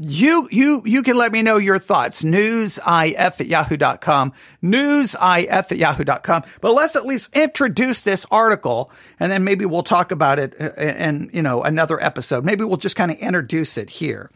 You, 0.00 0.48
you, 0.52 0.82
you 0.84 1.02
can 1.02 1.16
let 1.16 1.32
me 1.32 1.42
know 1.42 1.56
your 1.56 1.80
thoughts. 1.80 2.22
Newsif 2.22 2.80
at 3.18 3.46
yahoo.com. 3.46 4.32
Newsif 4.62 5.48
at 5.50 5.76
yahoo.com. 5.76 6.44
But 6.60 6.72
let's 6.72 6.94
at 6.94 7.04
least 7.04 7.34
introduce 7.36 8.02
this 8.02 8.24
article 8.30 8.92
and 9.18 9.32
then 9.32 9.42
maybe 9.42 9.66
we'll 9.66 9.82
talk 9.82 10.12
about 10.12 10.38
it 10.38 10.54
uh, 10.60 10.70
uh, 10.78 10.80
in, 10.80 11.30
you 11.32 11.42
know, 11.42 11.64
another 11.64 12.00
episode. 12.00 12.44
Maybe 12.44 12.62
we'll 12.62 12.76
just 12.76 12.94
kind 12.94 13.10
of 13.10 13.18
introduce 13.18 13.76
it 13.76 13.90
here. 13.90 14.30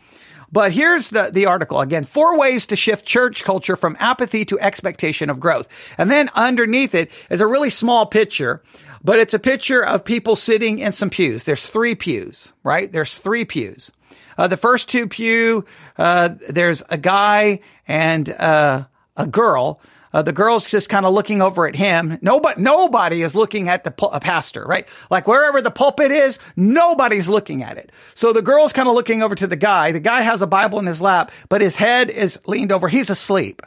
But 0.50 0.72
here's 0.72 1.10
the, 1.10 1.30
the 1.32 1.46
article 1.46 1.80
again. 1.80 2.04
Four 2.04 2.38
ways 2.38 2.66
to 2.66 2.76
shift 2.76 3.06
church 3.06 3.44
culture 3.44 3.76
from 3.76 3.96
apathy 4.00 4.44
to 4.46 4.58
expectation 4.58 5.30
of 5.30 5.38
growth. 5.38 5.68
And 5.96 6.10
then 6.10 6.28
underneath 6.34 6.94
it 6.96 7.12
is 7.30 7.40
a 7.40 7.46
really 7.46 7.70
small 7.70 8.04
picture, 8.04 8.62
but 9.04 9.20
it's 9.20 9.32
a 9.32 9.38
picture 9.38 9.82
of 9.82 10.04
people 10.04 10.34
sitting 10.34 10.80
in 10.80 10.90
some 10.90 11.08
pews. 11.08 11.44
There's 11.44 11.66
three 11.66 11.94
pews, 11.94 12.52
right? 12.64 12.92
There's 12.92 13.16
three 13.16 13.44
pews. 13.44 13.92
Uh, 14.36 14.48
the 14.48 14.56
first 14.56 14.88
two 14.88 15.08
pew, 15.08 15.64
uh, 15.98 16.30
there's 16.48 16.82
a 16.88 16.98
guy 16.98 17.60
and 17.86 18.30
uh, 18.30 18.84
a 19.16 19.26
girl. 19.26 19.80
Uh, 20.12 20.22
the 20.22 20.32
girl's 20.32 20.66
just 20.66 20.88
kind 20.88 21.06
of 21.06 21.12
looking 21.12 21.40
over 21.40 21.66
at 21.66 21.74
him. 21.74 22.18
Nobody, 22.20 22.60
nobody 22.60 23.22
is 23.22 23.34
looking 23.34 23.68
at 23.68 23.82
the 23.84 23.90
pastor, 23.90 24.64
right? 24.64 24.86
Like 25.10 25.26
wherever 25.26 25.62
the 25.62 25.70
pulpit 25.70 26.10
is, 26.10 26.38
nobody's 26.54 27.28
looking 27.28 27.62
at 27.62 27.78
it. 27.78 27.90
So 28.14 28.32
the 28.32 28.42
girl's 28.42 28.72
kind 28.72 28.88
of 28.88 28.94
looking 28.94 29.22
over 29.22 29.34
to 29.34 29.46
the 29.46 29.56
guy. 29.56 29.92
The 29.92 30.00
guy 30.00 30.22
has 30.22 30.42
a 30.42 30.46
Bible 30.46 30.78
in 30.78 30.86
his 30.86 31.00
lap, 31.00 31.32
but 31.48 31.62
his 31.62 31.76
head 31.76 32.10
is 32.10 32.38
leaned 32.46 32.72
over. 32.72 32.88
He's 32.88 33.08
asleep. 33.08 33.62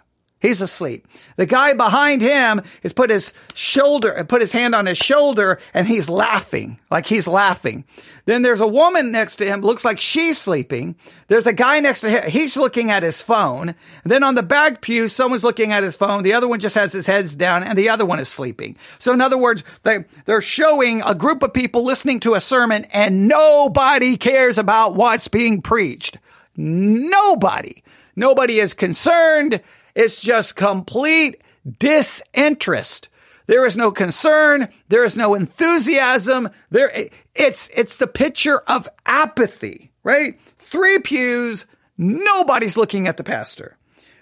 He's 0.46 0.62
asleep. 0.62 1.08
The 1.38 1.48
guy 1.48 1.74
behind 1.74 2.22
him 2.22 2.62
has 2.84 2.94
put 2.94 3.10
his 3.10 3.34
shoulder, 3.56 4.24
put 4.26 4.42
his 4.42 4.52
hand 4.52 4.76
on 4.76 4.86
his 4.86 4.98
shoulder 5.00 5.60
and 5.74 5.88
he's 5.88 6.08
laughing, 6.08 6.80
like 6.92 7.08
he's 7.08 7.28
laughing. 7.28 7.84
Then 8.26 8.44
there's 8.44 8.62
a 8.62 8.68
woman 8.68 9.12
next 9.12 9.38
to 9.38 9.46
him, 9.48 9.62
looks 9.62 9.84
like 9.84 10.00
she's 10.00 10.38
sleeping. 10.38 10.98
There's 11.30 11.48
a 11.48 11.54
guy 11.54 11.80
next 11.80 12.02
to 12.02 12.12
him, 12.12 12.30
he's 12.30 12.56
looking 12.56 12.92
at 12.92 13.02
his 13.02 13.24
phone. 13.24 13.70
And 13.70 14.12
then 14.12 14.22
on 14.22 14.36
the 14.36 14.44
back 14.44 14.82
pew, 14.82 15.08
someone's 15.08 15.44
looking 15.44 15.72
at 15.72 15.82
his 15.82 15.96
phone. 15.96 16.22
The 16.22 16.34
other 16.34 16.48
one 16.48 16.60
just 16.60 16.76
has 16.76 16.94
his 16.94 17.08
heads 17.08 17.36
down 17.36 17.64
and 17.64 17.76
the 17.76 17.90
other 17.90 18.06
one 18.06 18.20
is 18.20 18.30
sleeping. 18.30 18.76
So 19.00 19.14
in 19.14 19.22
other 19.22 19.40
words, 19.40 19.64
they, 19.82 20.06
they're 20.26 20.44
showing 20.44 21.02
a 21.02 21.16
group 21.16 21.42
of 21.42 21.54
people 21.54 21.84
listening 21.84 22.20
to 22.20 22.36
a 22.36 22.40
sermon 22.40 22.86
and 22.94 23.28
nobody 23.28 24.16
cares 24.16 24.60
about 24.60 24.94
what's 24.94 25.28
being 25.28 25.64
preached. 25.64 26.20
Nobody. 26.56 27.82
Nobody 28.16 28.60
is 28.60 28.76
concerned. 28.76 29.62
It's 29.96 30.20
just 30.20 30.56
complete 30.56 31.42
disinterest. 31.80 33.10
There 33.48 33.66
is 33.66 33.78
no 33.78 33.92
concern. 33.92 34.68
There 34.90 35.04
is 35.04 35.16
no 35.16 35.36
enthusiasm. 35.36 36.50
There, 36.70 36.92
it's, 37.34 37.70
it's 37.74 37.98
the 37.98 38.08
picture 38.08 38.60
of 38.68 38.90
apathy, 39.06 39.92
right? 40.04 40.40
Three 40.58 41.00
pews. 41.00 41.68
Nobody's 41.98 42.78
looking 42.78 43.08
at 43.08 43.18
the 43.18 43.24
pastor. 43.24 43.78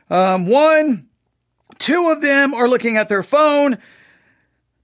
Um, 0.10 0.46
one, 0.46 1.08
two 1.80 2.12
of 2.12 2.22
them 2.22 2.54
are 2.54 2.70
looking 2.70 2.98
at 2.98 3.10
their 3.10 3.24
phone. 3.24 3.78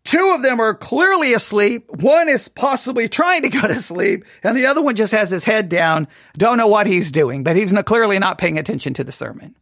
Two 0.05 0.33
of 0.35 0.41
them 0.41 0.59
are 0.59 0.73
clearly 0.73 1.33
asleep. 1.33 1.87
One 2.01 2.29
is 2.29 2.47
possibly 2.47 3.07
trying 3.07 3.43
to 3.43 3.49
go 3.49 3.67
to 3.67 3.75
sleep, 3.75 4.25
and 4.41 4.57
the 4.57 4.65
other 4.65 4.81
one 4.81 4.95
just 4.95 5.13
has 5.13 5.29
his 5.29 5.43
head 5.43 5.69
down. 5.69 6.07
Don't 6.35 6.57
know 6.57 6.67
what 6.67 6.87
he's 6.87 7.11
doing, 7.11 7.43
but 7.43 7.55
he's 7.55 7.73
clearly 7.85 8.17
not 8.17 8.39
paying 8.39 8.57
attention 8.57 8.93
to 8.95 9.03
the 9.03 9.11
sermon. 9.11 9.55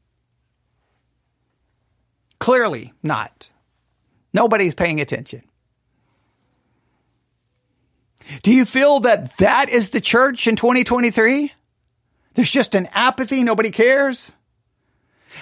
Clearly 2.40 2.94
not. 3.04 3.50
Nobody's 4.34 4.76
paying 4.76 5.02
attention. 5.02 5.44
Do 8.44 8.54
you 8.54 8.66
feel 8.66 9.02
that 9.02 9.38
that 9.38 9.70
is 9.70 9.92
the 9.92 10.02
church 10.02 10.48
in 10.48 10.56
2023? 10.56 11.52
There's 12.34 12.52
just 12.52 12.76
an 12.76 12.88
apathy. 12.94 13.44
Nobody 13.44 13.72
cares. 13.72 14.32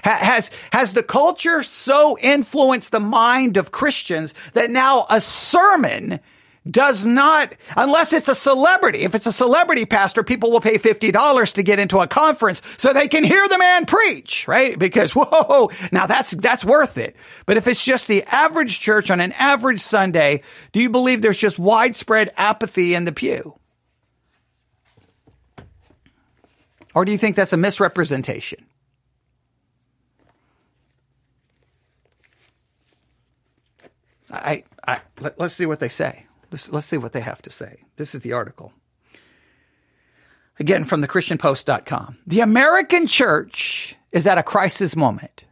Has, 0.04 0.52
has 0.72 0.94
the 0.94 1.04
culture 1.04 1.64
so 1.64 2.18
influenced 2.20 2.92
the 2.92 3.00
mind 3.00 3.58
of 3.58 3.72
Christians 3.72 4.34
that 4.54 4.70
now 4.70 5.06
a 5.10 5.22
sermon 5.22 6.20
does 6.70 7.06
not, 7.06 7.54
unless 7.78 8.14
it's 8.14 8.28
a 8.28 8.36
celebrity. 8.36 9.00
If 9.00 9.16
it's 9.16 9.28
a 9.28 9.32
celebrity 9.32 9.86
pastor, 9.86 10.24
people 10.24 10.52
will 10.52 10.62
pay 10.62 10.78
$50 10.78 11.54
to 11.54 11.64
get 11.64 11.80
into 11.80 12.00
a 12.00 12.08
conference 12.08 12.62
so 12.78 12.92
they 12.92 13.08
can 13.08 13.24
hear 13.24 13.48
the 13.48 13.58
man 13.58 13.86
preach, 13.86 14.48
right? 14.48 14.78
Because 14.78 15.12
whoa, 15.16 15.70
now 15.92 16.08
that's, 16.08 16.32
that's 16.32 16.66
worth 16.66 16.98
it. 16.98 17.16
But 17.46 17.58
if 17.58 17.68
it's 17.68 17.84
just 17.84 18.08
the 18.08 18.24
average 18.24 18.80
church 18.80 19.12
on 19.12 19.20
an 19.20 19.34
average 19.34 19.82
Sunday, 19.82 20.42
do 20.72 20.82
you 20.82 20.90
believe 20.90 21.22
there's 21.22 21.38
just 21.38 21.60
widespread 21.60 22.32
apathy 22.38 22.96
in 22.96 23.06
the 23.06 23.12
pew? 23.12 23.60
Or 26.96 27.04
do 27.04 27.12
you 27.12 27.18
think 27.18 27.36
that's 27.36 27.54
a 27.54 27.58
misrepresentation? 27.58 28.66
I, 34.32 34.64
I 34.86 35.02
let, 35.20 35.40
us 35.40 35.54
see 35.54 35.66
what 35.66 35.80
they 35.80 35.90
say. 35.90 36.25
Let's, 36.56 36.72
let's 36.72 36.88
see 36.88 36.96
what 36.96 37.12
they 37.12 37.20
have 37.20 37.42
to 37.42 37.50
say. 37.50 37.84
This 37.98 38.16
is 38.16 38.22
the 38.22 38.32
article. 38.32 38.72
Again, 40.58 40.86
from 40.86 41.02
the 41.02 41.08
ChristianPost.com. 41.10 42.20
The 42.26 42.40
American 42.40 43.08
church 43.08 43.98
is 44.14 44.26
at 44.26 44.38
a 44.38 44.44
crisis 44.44 44.96
moment. 44.96 45.44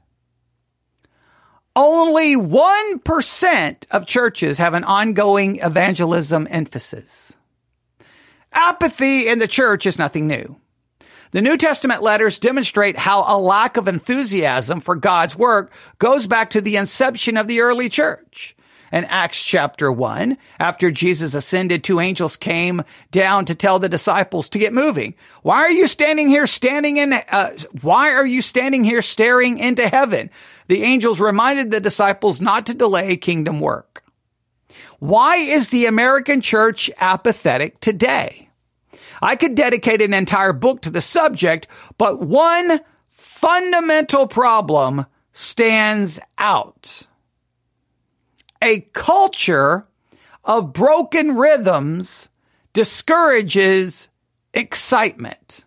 Only 1.75 2.37
1% 2.37 3.85
of 3.91 4.05
churches 4.05 4.59
have 4.59 4.73
an 4.73 4.85
ongoing 4.85 5.59
evangelism 5.59 6.47
emphasis. 6.49 7.35
Apathy 8.53 9.27
in 9.27 9.39
the 9.39 9.47
church 9.49 9.85
is 9.85 9.99
nothing 9.99 10.25
new. 10.25 10.55
The 11.31 11.41
New 11.41 11.57
Testament 11.57 12.01
letters 12.01 12.39
demonstrate 12.39 12.97
how 12.97 13.25
a 13.27 13.37
lack 13.37 13.75
of 13.75 13.89
enthusiasm 13.89 14.79
for 14.79 14.95
God's 14.95 15.35
work 15.35 15.73
goes 15.99 16.27
back 16.27 16.51
to 16.51 16.61
the 16.61 16.77
inception 16.77 17.35
of 17.35 17.49
the 17.49 17.59
early 17.59 17.89
church 17.89 18.55
in 18.93 19.05
Acts 19.05 19.41
chapter 19.41 19.91
1. 19.91 20.37
After 20.59 20.91
Jesus 20.91 21.33
ascended, 21.33 21.83
two 21.83 21.99
angels 21.99 22.37
came 22.37 22.83
down 23.09 23.45
to 23.45 23.55
tell 23.55 23.79
the 23.79 23.89
disciples 23.89 24.47
to 24.49 24.59
get 24.59 24.71
moving. 24.71 25.15
Why 25.41 25.57
are 25.57 25.71
you 25.71 25.87
standing 25.87 26.29
here 26.29 26.45
standing 26.45 26.97
in, 26.97 27.11
uh, 27.11 27.57
why 27.81 28.13
are 28.13 28.25
you 28.25 28.43
standing 28.43 28.83
here 28.83 29.01
staring 29.01 29.57
into 29.57 29.89
heaven? 29.89 30.29
The 30.67 30.83
angels 30.83 31.19
reminded 31.19 31.71
the 31.71 31.81
disciples 31.81 32.39
not 32.39 32.67
to 32.67 32.75
delay 32.75 33.17
kingdom 33.17 33.59
work. 33.59 34.03
Why 34.99 35.37
is 35.37 35.69
the 35.69 35.87
American 35.87 36.39
church 36.39 36.91
apathetic 36.99 37.79
today? 37.79 38.49
I 39.23 39.35
could 39.35 39.55
dedicate 39.55 40.03
an 40.03 40.13
entire 40.13 40.53
book 40.53 40.83
to 40.83 40.91
the 40.91 41.01
subject, 41.01 41.67
but 41.97 42.21
one 42.21 42.79
fundamental 43.09 44.27
problem 44.27 45.07
stands 45.31 46.19
out. 46.37 47.07
A 48.63 48.79
culture 48.93 49.85
of 50.43 50.73
broken 50.73 51.35
rhythms 51.35 52.29
discourages 52.71 54.07
excitement. 54.53 55.65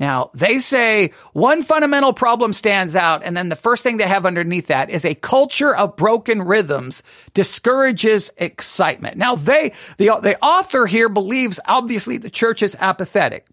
Now, 0.00 0.30
they 0.34 0.58
say 0.58 1.12
one 1.32 1.62
fundamental 1.62 2.12
problem 2.12 2.52
stands 2.52 2.96
out, 2.96 3.22
and 3.22 3.36
then 3.36 3.50
the 3.50 3.56
first 3.56 3.84
thing 3.84 3.98
they 3.98 4.08
have 4.08 4.26
underneath 4.26 4.66
that 4.66 4.90
is 4.90 5.04
a 5.04 5.14
culture 5.14 5.72
of 5.72 5.94
broken 5.94 6.42
rhythms 6.42 7.04
discourages 7.34 8.32
excitement. 8.36 9.16
Now, 9.16 9.36
they, 9.36 9.74
the, 9.98 10.18
the 10.20 10.36
author 10.42 10.86
here 10.86 11.08
believes 11.08 11.60
obviously 11.66 12.16
the 12.16 12.30
church 12.30 12.64
is 12.64 12.76
apathetic. 12.80 13.46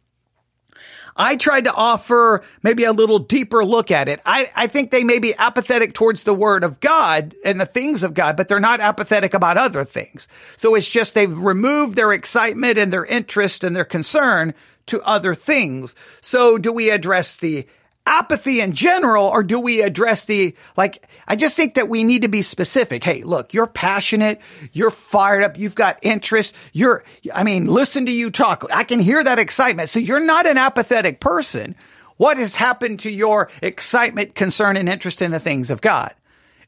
I 1.16 1.36
tried 1.36 1.66
to 1.66 1.74
offer 1.74 2.44
maybe 2.64 2.84
a 2.84 2.92
little 2.92 3.20
deeper 3.20 3.64
look 3.66 3.92
at 3.92 4.08
it. 4.08 4.20
I, 4.26 4.52
I 4.56 4.68
think 4.68 4.92
they 4.92 5.04
may 5.04 5.20
be 5.20 5.36
apathetic 5.36 5.94
towards 5.94 6.24
the 6.24 6.34
word 6.34 6.64
of 6.64 6.80
God 6.80 7.36
and 7.44 7.60
the 7.60 7.66
things 7.66 8.04
of 8.04 8.14
God, 8.14 8.38
but 8.38 8.48
they're 8.48 8.60
not 8.60 8.80
apathetic 8.80 9.34
about 9.34 9.58
other 9.58 9.84
things. 9.84 10.28
So 10.58 10.76
it's 10.76 10.90
just 10.90 11.16
they've 11.16 11.38
removed 11.38 11.96
their 11.96 12.14
excitement 12.14 12.78
and 12.78 12.92
their 12.94 13.06
interest 13.06 13.64
and 13.64 13.76
their 13.76 13.86
concern 13.86 14.54
to 14.88 15.02
other 15.04 15.36
things. 15.36 15.96
So 16.22 16.58
do 16.58 16.72
we 16.72 16.90
address 16.90 17.38
the 17.38 17.68
apathy 18.06 18.62
in 18.62 18.74
general 18.74 19.26
or 19.26 19.44
do 19.44 19.60
we 19.60 19.82
address 19.82 20.26
the, 20.26 20.56
like, 20.76 21.08
I 21.28 21.36
just 21.36 21.56
think 21.56 21.76
that 21.76 21.90
we 21.90 22.04
need 22.04 22.24
to 22.24 22.28
be 22.28 22.42
specific. 22.42 23.04
Hey, 23.04 23.24
look, 23.24 23.54
you're 23.54 23.68
passionate. 23.68 24.42
You're 24.74 24.90
fired 24.90 25.44
up. 25.44 25.58
You've 25.58 25.76
got 25.76 26.00
interest. 26.02 26.56
You're, 26.74 27.04
I 27.34 27.44
mean, 27.44 27.68
listen 27.68 28.08
to 28.08 28.12
you 28.12 28.32
talk. 28.32 28.66
I 28.72 28.84
can 28.84 29.00
hear 29.00 29.24
that 29.24 29.40
excitement. 29.40 29.90
So 29.90 30.00
you're 30.00 30.20
not 30.20 30.48
an 30.48 30.58
apathetic 30.58 31.20
person. 31.20 31.76
What 32.18 32.38
has 32.38 32.56
happened 32.56 33.02
to 33.02 33.12
your 33.12 33.50
excitement, 33.62 34.36
concern, 34.36 34.76
and 34.76 34.90
interest 34.90 35.22
in 35.22 35.32
the 35.32 35.40
things 35.40 35.72
of 35.72 35.82
God? 35.82 36.14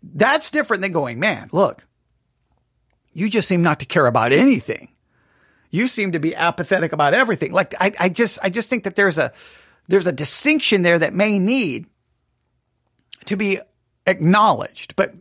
That's 0.03 0.51
different 0.51 0.81
than 0.81 0.91
going, 0.91 1.19
man, 1.19 1.49
look, 1.51 1.85
you 3.13 3.29
just 3.29 3.47
seem 3.47 3.61
not 3.61 3.79
to 3.81 3.85
care 3.85 4.05
about 4.05 4.31
anything 4.31 4.89
you 5.71 5.87
seem 5.87 6.11
to 6.11 6.19
be 6.19 6.35
apathetic 6.35 6.91
about 6.91 7.13
everything. 7.13 7.53
Like 7.53 7.73
I, 7.79 7.93
I 7.97 8.09
just, 8.09 8.37
I 8.43 8.49
just 8.49 8.69
think 8.69 8.83
that 8.83 8.95
there's 8.95 9.17
a, 9.17 9.31
there's 9.91 10.07
a 10.07 10.13
distinction 10.13 10.83
there 10.83 10.97
that 10.97 11.13
may 11.13 11.37
need 11.37 11.85
to 13.25 13.35
be 13.35 13.59
acknowledged, 14.05 14.95
but 14.95 15.13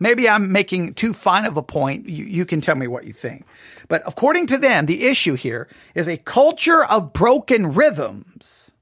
maybe 0.00 0.28
I'm 0.28 0.50
making 0.50 0.94
too 0.94 1.12
fine 1.12 1.44
of 1.44 1.56
a 1.56 1.62
point. 1.62 2.08
You, 2.08 2.24
you 2.24 2.44
can 2.44 2.60
tell 2.60 2.74
me 2.74 2.88
what 2.88 3.04
you 3.04 3.12
think. 3.12 3.46
But 3.86 4.02
according 4.04 4.48
to 4.48 4.58
them, 4.58 4.86
the 4.86 5.04
issue 5.04 5.34
here 5.34 5.68
is 5.94 6.08
a 6.08 6.16
culture 6.16 6.84
of 6.84 7.12
broken 7.12 7.74
rhythms 7.74 8.72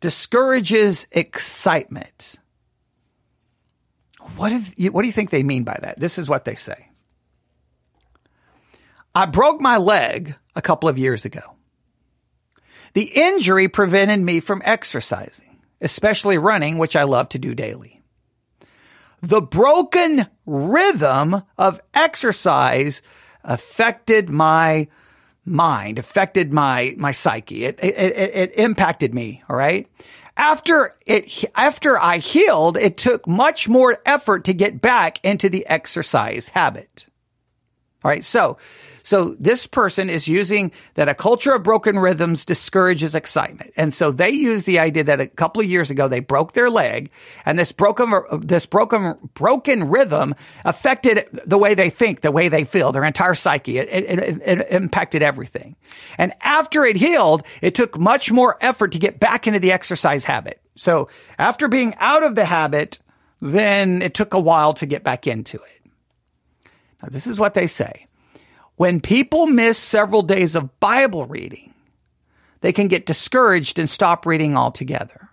discourages 0.00 1.06
excitement. 1.12 2.36
What, 4.36 4.52
what 4.52 5.00
do 5.00 5.06
you 5.06 5.12
think 5.12 5.30
they 5.30 5.42
mean 5.42 5.64
by 5.64 5.78
that? 5.80 5.98
This 5.98 6.18
is 6.18 6.28
what 6.28 6.44
they 6.44 6.56
say. 6.56 6.90
I 9.14 9.24
broke 9.24 9.62
my 9.62 9.78
leg 9.78 10.34
a 10.54 10.60
couple 10.60 10.90
of 10.90 10.98
years 10.98 11.24
ago. 11.24 11.57
The 12.94 13.10
injury 13.14 13.68
prevented 13.68 14.20
me 14.20 14.40
from 14.40 14.62
exercising, 14.64 15.60
especially 15.80 16.38
running, 16.38 16.78
which 16.78 16.96
I 16.96 17.04
love 17.04 17.28
to 17.30 17.38
do 17.38 17.54
daily. 17.54 18.00
The 19.20 19.40
broken 19.40 20.26
rhythm 20.46 21.42
of 21.56 21.80
exercise 21.92 23.02
affected 23.42 24.30
my 24.30 24.88
mind, 25.44 25.98
affected 25.98 26.52
my, 26.52 26.94
my 26.98 27.12
psyche. 27.12 27.64
It, 27.64 27.78
it, 27.82 27.96
it, 27.96 28.36
it 28.36 28.58
impacted 28.58 29.14
me. 29.14 29.42
All 29.48 29.56
right. 29.56 29.88
After 30.36 30.94
it, 31.04 31.44
after 31.56 31.98
I 31.98 32.18
healed, 32.18 32.76
it 32.76 32.96
took 32.96 33.26
much 33.26 33.68
more 33.68 33.98
effort 34.06 34.44
to 34.44 34.52
get 34.52 34.80
back 34.80 35.18
into 35.24 35.48
the 35.48 35.66
exercise 35.66 36.50
habit. 36.50 37.06
All 38.04 38.10
right. 38.10 38.24
So 38.24 38.58
so 39.08 39.34
this 39.40 39.66
person 39.66 40.10
is 40.10 40.28
using 40.28 40.70
that 40.92 41.08
a 41.08 41.14
culture 41.14 41.54
of 41.54 41.62
broken 41.62 41.98
rhythms 41.98 42.44
discourages 42.44 43.14
excitement. 43.14 43.72
And 43.74 43.94
so 43.94 44.10
they 44.10 44.28
use 44.28 44.64
the 44.64 44.80
idea 44.80 45.02
that 45.04 45.18
a 45.18 45.26
couple 45.26 45.62
of 45.62 45.66
years 45.66 45.90
ago 45.90 46.08
they 46.08 46.20
broke 46.20 46.52
their 46.52 46.68
leg 46.68 47.10
and 47.46 47.58
this 47.58 47.72
broken, 47.72 48.12
this 48.42 48.66
broken, 48.66 49.14
broken 49.32 49.88
rhythm 49.88 50.34
affected 50.62 51.26
the 51.46 51.56
way 51.56 51.72
they 51.72 51.88
think, 51.88 52.20
the 52.20 52.30
way 52.30 52.48
they 52.48 52.64
feel, 52.64 52.92
their 52.92 53.02
entire 53.02 53.32
psyche. 53.32 53.78
It, 53.78 53.88
it, 53.88 54.18
it, 54.18 54.42
it 54.42 54.66
impacted 54.72 55.22
everything. 55.22 55.74
And 56.18 56.34
after 56.42 56.84
it 56.84 56.96
healed, 56.96 57.44
it 57.62 57.74
took 57.74 57.98
much 57.98 58.30
more 58.30 58.58
effort 58.60 58.92
to 58.92 58.98
get 58.98 59.18
back 59.18 59.46
into 59.46 59.58
the 59.58 59.72
exercise 59.72 60.26
habit. 60.26 60.60
So 60.76 61.08
after 61.38 61.66
being 61.68 61.94
out 61.96 62.24
of 62.24 62.34
the 62.34 62.44
habit, 62.44 62.98
then 63.40 64.02
it 64.02 64.12
took 64.12 64.34
a 64.34 64.40
while 64.40 64.74
to 64.74 64.84
get 64.84 65.02
back 65.02 65.26
into 65.26 65.56
it. 65.56 65.90
Now, 67.02 67.08
this 67.10 67.26
is 67.26 67.38
what 67.38 67.54
they 67.54 67.68
say. 67.68 68.04
When 68.78 69.00
people 69.00 69.48
miss 69.48 69.76
several 69.76 70.22
days 70.22 70.54
of 70.54 70.78
Bible 70.78 71.26
reading, 71.26 71.74
they 72.60 72.72
can 72.72 72.86
get 72.86 73.06
discouraged 73.06 73.76
and 73.76 73.90
stop 73.90 74.24
reading 74.24 74.56
altogether. 74.56 75.30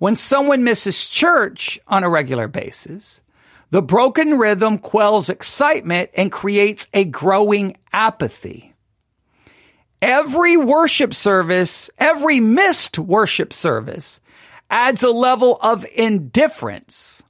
When 0.00 0.16
someone 0.16 0.64
misses 0.64 1.06
church 1.06 1.78
on 1.86 2.02
a 2.02 2.08
regular 2.08 2.48
basis, 2.48 3.20
the 3.70 3.80
broken 3.80 4.38
rhythm 4.38 4.78
quells 4.78 5.30
excitement 5.30 6.10
and 6.16 6.32
creates 6.32 6.88
a 6.92 7.04
growing 7.04 7.76
apathy. 7.92 8.74
Every 10.02 10.56
worship 10.56 11.14
service, 11.14 11.90
every 11.96 12.40
missed 12.40 12.98
worship 12.98 13.52
service 13.52 14.20
adds 14.68 15.04
a 15.04 15.12
level 15.12 15.60
of 15.62 15.86
indifference 15.94 17.22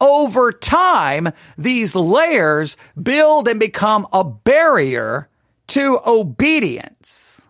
over 0.00 0.52
time, 0.52 1.30
these 1.58 1.94
layers 1.94 2.76
build 3.00 3.48
and 3.48 3.60
become 3.60 4.06
a 4.12 4.24
barrier 4.24 5.28
to 5.68 6.00
obedience. 6.06 7.46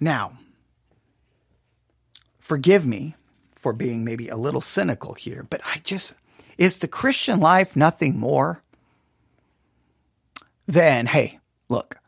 Now, 0.00 0.38
forgive 2.38 2.86
me 2.86 3.14
for 3.56 3.72
being 3.72 4.04
maybe 4.04 4.28
a 4.28 4.36
little 4.36 4.60
cynical 4.60 5.14
here, 5.14 5.44
but 5.50 5.60
I 5.66 5.80
just, 5.82 6.14
is 6.56 6.78
the 6.78 6.88
Christian 6.88 7.40
life 7.40 7.74
nothing 7.74 8.18
more 8.18 8.62
than, 10.66 11.06
hey, 11.06 11.40
look, 11.68 11.98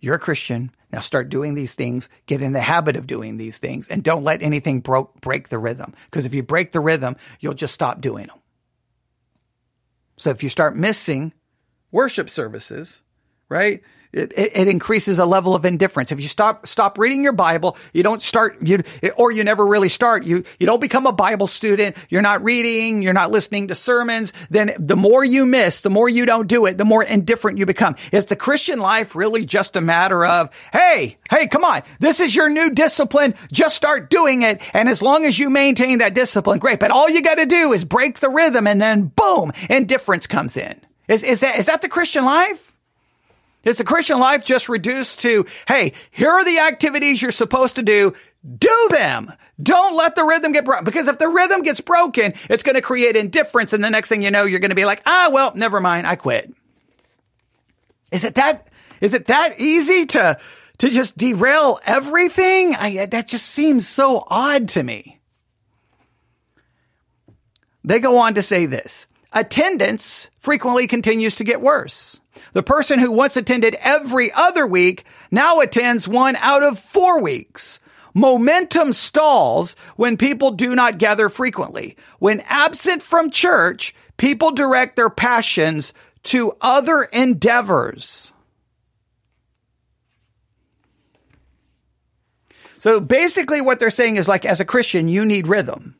you're 0.00 0.16
a 0.16 0.18
Christian. 0.18 0.72
Now 0.92 1.00
start 1.00 1.28
doing 1.28 1.54
these 1.54 1.74
things, 1.74 2.08
get 2.26 2.40
in 2.40 2.52
the 2.52 2.60
habit 2.60 2.96
of 2.96 3.06
doing 3.06 3.36
these 3.36 3.58
things, 3.58 3.88
and 3.88 4.02
don't 4.02 4.24
let 4.24 4.42
anything 4.42 4.80
broke, 4.80 5.20
break 5.20 5.48
the 5.48 5.58
rhythm. 5.58 5.94
Because 6.06 6.24
if 6.24 6.34
you 6.34 6.42
break 6.42 6.72
the 6.72 6.80
rhythm, 6.80 7.16
you'll 7.40 7.54
just 7.54 7.74
stop 7.74 8.00
doing 8.00 8.28
them. 8.28 8.38
So 10.16 10.30
if 10.30 10.42
you 10.42 10.48
start 10.48 10.76
missing 10.76 11.32
worship 11.92 12.30
services, 12.30 13.02
right? 13.48 13.82
It, 14.10 14.32
it, 14.38 14.56
it, 14.56 14.68
increases 14.68 15.18
a 15.18 15.26
level 15.26 15.54
of 15.54 15.66
indifference. 15.66 16.12
If 16.12 16.20
you 16.20 16.28
stop 16.28 16.66
stop 16.66 16.96
reading 16.96 17.22
your 17.22 17.34
Bible, 17.34 17.76
you 17.92 18.02
don't 18.02 18.22
start 18.22 18.56
you 18.62 18.82
or 19.18 19.30
you 19.30 19.44
never 19.44 19.66
really 19.66 19.90
start. 19.90 20.24
You 20.24 20.44
you 20.58 20.64
don't 20.66 20.80
become 20.80 21.04
a 21.04 21.12
Bible 21.12 21.46
student. 21.46 21.94
You're 22.08 22.22
not 22.22 22.42
reading. 22.42 23.02
You're 23.02 23.12
not 23.12 23.30
listening 23.30 23.68
to 23.68 23.74
sermons. 23.74 24.32
Then 24.48 24.72
the 24.78 24.96
more 24.96 25.26
you 25.26 25.44
miss, 25.44 25.82
the 25.82 25.90
more 25.90 26.08
you 26.08 26.24
don't 26.24 26.46
do 26.46 26.64
it, 26.64 26.78
the 26.78 26.86
more 26.86 27.02
indifferent 27.02 27.58
you 27.58 27.66
become. 27.66 27.96
Is 28.10 28.24
the 28.26 28.36
Christian 28.36 28.78
life 28.78 29.14
really 29.14 29.44
just 29.44 29.76
a 29.76 29.82
matter 29.82 30.24
of 30.24 30.48
hey 30.72 31.18
hey 31.30 31.46
come 31.46 31.64
on 31.64 31.82
this 32.00 32.18
is 32.18 32.34
your 32.34 32.48
new 32.48 32.70
discipline 32.70 33.34
just 33.52 33.76
start 33.76 34.08
doing 34.08 34.40
it 34.40 34.62
and 34.72 34.88
as 34.88 35.02
long 35.02 35.26
as 35.26 35.38
you 35.38 35.50
maintain 35.50 35.98
that 35.98 36.14
discipline 36.14 36.58
great 36.58 36.80
but 36.80 36.90
all 36.90 37.10
you 37.10 37.20
got 37.20 37.34
to 37.34 37.46
do 37.46 37.74
is 37.74 37.84
break 37.84 38.20
the 38.20 38.30
rhythm 38.30 38.66
and 38.66 38.80
then 38.80 39.12
boom 39.14 39.52
indifference 39.68 40.26
comes 40.26 40.56
in. 40.56 40.80
Is 41.08 41.22
is 41.22 41.40
that 41.40 41.58
is 41.58 41.66
that 41.66 41.82
the 41.82 41.88
Christian 41.90 42.24
life? 42.24 42.67
Is 43.64 43.78
the 43.78 43.84
Christian 43.84 44.18
life 44.18 44.44
just 44.44 44.68
reduced 44.68 45.20
to, 45.20 45.44
hey, 45.66 45.92
here 46.10 46.30
are 46.30 46.44
the 46.44 46.60
activities 46.60 47.20
you're 47.20 47.32
supposed 47.32 47.76
to 47.76 47.82
do. 47.82 48.14
Do 48.58 48.88
them. 48.90 49.32
Don't 49.60 49.96
let 49.96 50.14
the 50.14 50.24
rhythm 50.24 50.52
get 50.52 50.64
broken. 50.64 50.84
Because 50.84 51.08
if 51.08 51.18
the 51.18 51.28
rhythm 51.28 51.62
gets 51.62 51.80
broken, 51.80 52.34
it's 52.48 52.62
going 52.62 52.76
to 52.76 52.80
create 52.82 53.16
indifference. 53.16 53.72
And 53.72 53.82
the 53.82 53.90
next 53.90 54.08
thing 54.08 54.22
you 54.22 54.30
know, 54.30 54.44
you're 54.44 54.60
going 54.60 54.70
to 54.70 54.76
be 54.76 54.84
like, 54.84 55.02
ah, 55.06 55.30
well, 55.32 55.52
never 55.54 55.80
mind. 55.80 56.06
I 56.06 56.14
quit. 56.16 56.52
Is 58.12 58.24
it 58.24 58.36
that, 58.36 58.68
is 59.00 59.12
it 59.12 59.26
that 59.26 59.56
easy 59.58 60.06
to, 60.06 60.38
to 60.78 60.88
just 60.88 61.18
derail 61.18 61.80
everything? 61.84 62.74
I, 62.76 63.06
that 63.06 63.26
just 63.26 63.46
seems 63.46 63.86
so 63.88 64.24
odd 64.28 64.68
to 64.70 64.82
me. 64.82 65.20
They 67.84 68.00
go 68.00 68.18
on 68.18 68.34
to 68.34 68.42
say 68.42 68.66
this. 68.66 69.06
Attendance 69.32 70.30
frequently 70.38 70.86
continues 70.86 71.36
to 71.36 71.44
get 71.44 71.60
worse. 71.60 72.20
The 72.58 72.64
person 72.64 72.98
who 72.98 73.12
once 73.12 73.36
attended 73.36 73.76
every 73.82 74.32
other 74.32 74.66
week 74.66 75.04
now 75.30 75.60
attends 75.60 76.08
one 76.08 76.34
out 76.34 76.64
of 76.64 76.76
four 76.76 77.22
weeks. 77.22 77.78
Momentum 78.14 78.92
stalls 78.92 79.76
when 79.94 80.16
people 80.16 80.50
do 80.50 80.74
not 80.74 80.98
gather 80.98 81.28
frequently. 81.28 81.96
When 82.18 82.40
absent 82.48 83.00
from 83.00 83.30
church, 83.30 83.94
people 84.16 84.50
direct 84.50 84.96
their 84.96 85.08
passions 85.08 85.94
to 86.24 86.56
other 86.60 87.04
endeavors. 87.04 88.32
So 92.78 92.98
basically 92.98 93.60
what 93.60 93.78
they're 93.78 93.90
saying 93.90 94.16
is 94.16 94.26
like, 94.26 94.44
as 94.44 94.58
a 94.58 94.64
Christian, 94.64 95.06
you 95.06 95.24
need 95.24 95.46
rhythm, 95.46 95.94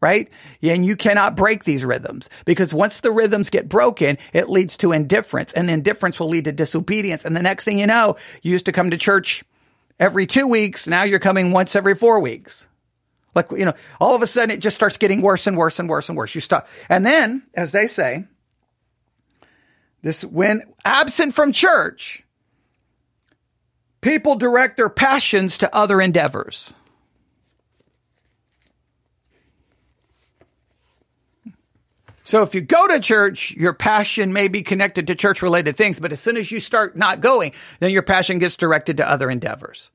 right? 0.00 0.28
And 0.62 0.84
you 0.84 0.96
cannot 0.96 1.36
break 1.36 1.64
these 1.64 1.84
rhythms 1.84 2.30
because 2.44 2.72
once 2.72 3.00
the 3.00 3.12
rhythms 3.12 3.50
get 3.50 3.68
broken, 3.68 4.18
it 4.32 4.48
leads 4.48 4.76
to 4.78 4.92
indifference 4.92 5.52
and 5.52 5.70
indifference 5.70 6.18
will 6.18 6.28
lead 6.28 6.46
to 6.46 6.52
disobedience. 6.52 7.24
And 7.24 7.36
the 7.36 7.42
next 7.42 7.64
thing 7.64 7.78
you 7.78 7.86
know, 7.86 8.16
you 8.42 8.52
used 8.52 8.66
to 8.66 8.72
come 8.72 8.90
to 8.90 8.98
church 8.98 9.44
every 9.98 10.26
two 10.26 10.46
weeks. 10.46 10.86
Now 10.86 11.02
you're 11.02 11.18
coming 11.18 11.52
once 11.52 11.76
every 11.76 11.94
four 11.94 12.20
weeks. 12.20 12.66
Like, 13.34 13.50
you 13.52 13.64
know, 13.64 13.74
all 14.00 14.14
of 14.14 14.22
a 14.22 14.26
sudden 14.26 14.50
it 14.50 14.60
just 14.60 14.74
starts 14.74 14.96
getting 14.96 15.22
worse 15.22 15.46
and 15.46 15.56
worse 15.56 15.78
and 15.78 15.88
worse 15.88 16.08
and 16.08 16.18
worse. 16.18 16.34
You 16.34 16.40
stop. 16.40 16.66
And 16.88 17.06
then, 17.06 17.44
as 17.54 17.72
they 17.72 17.86
say, 17.86 18.24
this, 20.02 20.24
when 20.24 20.62
absent 20.84 21.34
from 21.34 21.52
church, 21.52 22.24
people 24.00 24.34
direct 24.34 24.76
their 24.76 24.88
passions 24.88 25.58
to 25.58 25.74
other 25.76 26.00
endeavors. 26.00 26.74
So 32.30 32.42
if 32.42 32.54
you 32.54 32.60
go 32.60 32.86
to 32.86 33.00
church, 33.00 33.50
your 33.56 33.72
passion 33.72 34.32
may 34.32 34.46
be 34.46 34.62
connected 34.62 35.08
to 35.08 35.16
church 35.16 35.42
related 35.42 35.76
things, 35.76 35.98
but 35.98 36.12
as 36.12 36.20
soon 36.20 36.36
as 36.36 36.48
you 36.52 36.60
start 36.60 36.96
not 36.96 37.20
going, 37.20 37.54
then 37.80 37.90
your 37.90 38.02
passion 38.02 38.38
gets 38.38 38.56
directed 38.56 38.98
to 38.98 39.10
other 39.10 39.28
endeavors. 39.28 39.90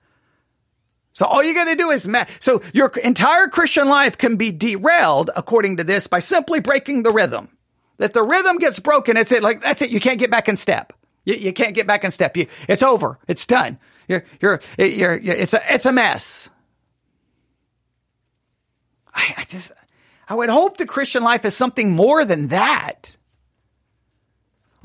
So 1.14 1.26
all 1.26 1.42
you 1.42 1.54
got 1.54 1.70
to 1.70 1.78
do 1.78 1.92
is 1.92 2.06
so 2.42 2.62
your 2.74 2.92
entire 3.02 3.48
Christian 3.48 3.88
life 3.88 4.18
can 4.18 4.36
be 4.36 4.52
derailed 4.52 5.32
according 5.34 5.78
to 5.78 5.86
this 5.86 6.08
by 6.08 6.20
simply 6.20 6.60
breaking 6.60 7.04
the 7.04 7.12
rhythm. 7.12 7.48
That 8.00 8.12
the 8.12 8.24
rhythm 8.24 8.58
gets 8.58 8.80
broken, 8.80 9.16
it's 9.16 9.32
it 9.32 9.42
like 9.42 9.62
that's 9.62 9.82
it. 9.82 9.92
You 9.92 10.02
can't 10.02 10.20
get 10.20 10.30
back 10.30 10.50
in 10.50 10.58
step. 10.58 10.92
You, 11.24 11.36
you 11.36 11.54
can't 11.54 11.74
get 11.74 11.88
back 11.88 12.04
in 12.04 12.12
step. 12.12 12.36
You, 12.36 12.48
it's 12.68 12.84
over. 12.84 13.18
It's 13.30 13.46
done. 13.46 13.80
You're 14.10 14.26
you're 14.42 14.60
you're, 14.78 15.18
you're 15.18 15.36
it's 15.36 15.54
a 15.54 15.74
it's 15.74 15.86
a 15.86 15.94
mess. 15.94 16.50
I, 19.14 19.36
I 19.38 19.44
just 19.46 19.72
I 20.28 20.36
would 20.36 20.50
hope 20.50 20.78
the 20.78 20.86
Christian 20.86 21.24
life 21.24 21.46
is 21.46 21.56
something 21.56 21.92
more 21.92 22.26
than 22.26 22.48
that. 22.48 23.18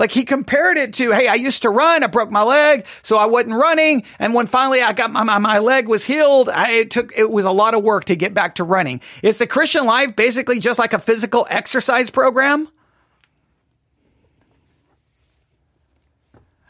Like 0.01 0.13
he 0.13 0.25
compared 0.25 0.79
it 0.79 0.95
to, 0.95 1.13
hey, 1.13 1.29
I 1.29 1.35
used 1.35 1.61
to 1.63 1.69
run, 1.69 2.03
I 2.03 2.07
broke 2.07 2.31
my 2.31 2.43
leg, 2.43 2.87
so 3.03 3.19
I 3.19 3.27
wasn't 3.27 3.57
running. 3.57 4.05
And 4.19 4.33
when 4.33 4.47
finally 4.47 4.81
I 4.81 4.95
got 4.95 5.13
my, 5.13 5.25
my, 5.25 5.37
my 5.37 5.59
leg 5.59 5.89
was 5.89 6.05
healed, 6.05 6.49
I, 6.49 6.71
it 6.71 6.91
took, 6.91 7.13
it 7.15 7.31
was 7.31 7.45
a 7.45 7.51
lot 7.51 7.75
of 7.75 7.83
work 7.83 8.07
to 8.07 8.17
get 8.17 8.33
back 8.33 8.55
to 8.55 8.65
running. 8.65 9.03
Is 9.23 9.37
the 9.37 9.47
Christian 9.47 9.85
life 9.85 10.17
basically 10.17 10.59
just 10.59 10.79
like 10.79 10.95
a 10.95 10.99
physical 10.99 11.47
exercise 11.51 12.09
program? 12.09 12.69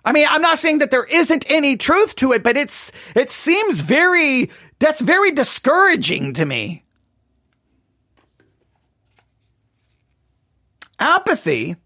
I 0.04 0.10
mean, 0.10 0.26
I'm 0.28 0.42
not 0.42 0.58
saying 0.58 0.78
that 0.78 0.90
there 0.90 1.04
isn't 1.04 1.44
any 1.48 1.76
truth 1.76 2.16
to 2.16 2.32
it, 2.32 2.42
but 2.42 2.56
it's, 2.56 2.90
it 3.14 3.30
seems 3.30 3.80
very, 3.80 4.50
that's 4.80 5.00
very 5.00 5.30
discouraging 5.30 6.32
to 6.32 6.44
me. 6.44 6.84
Apathy 11.00 11.76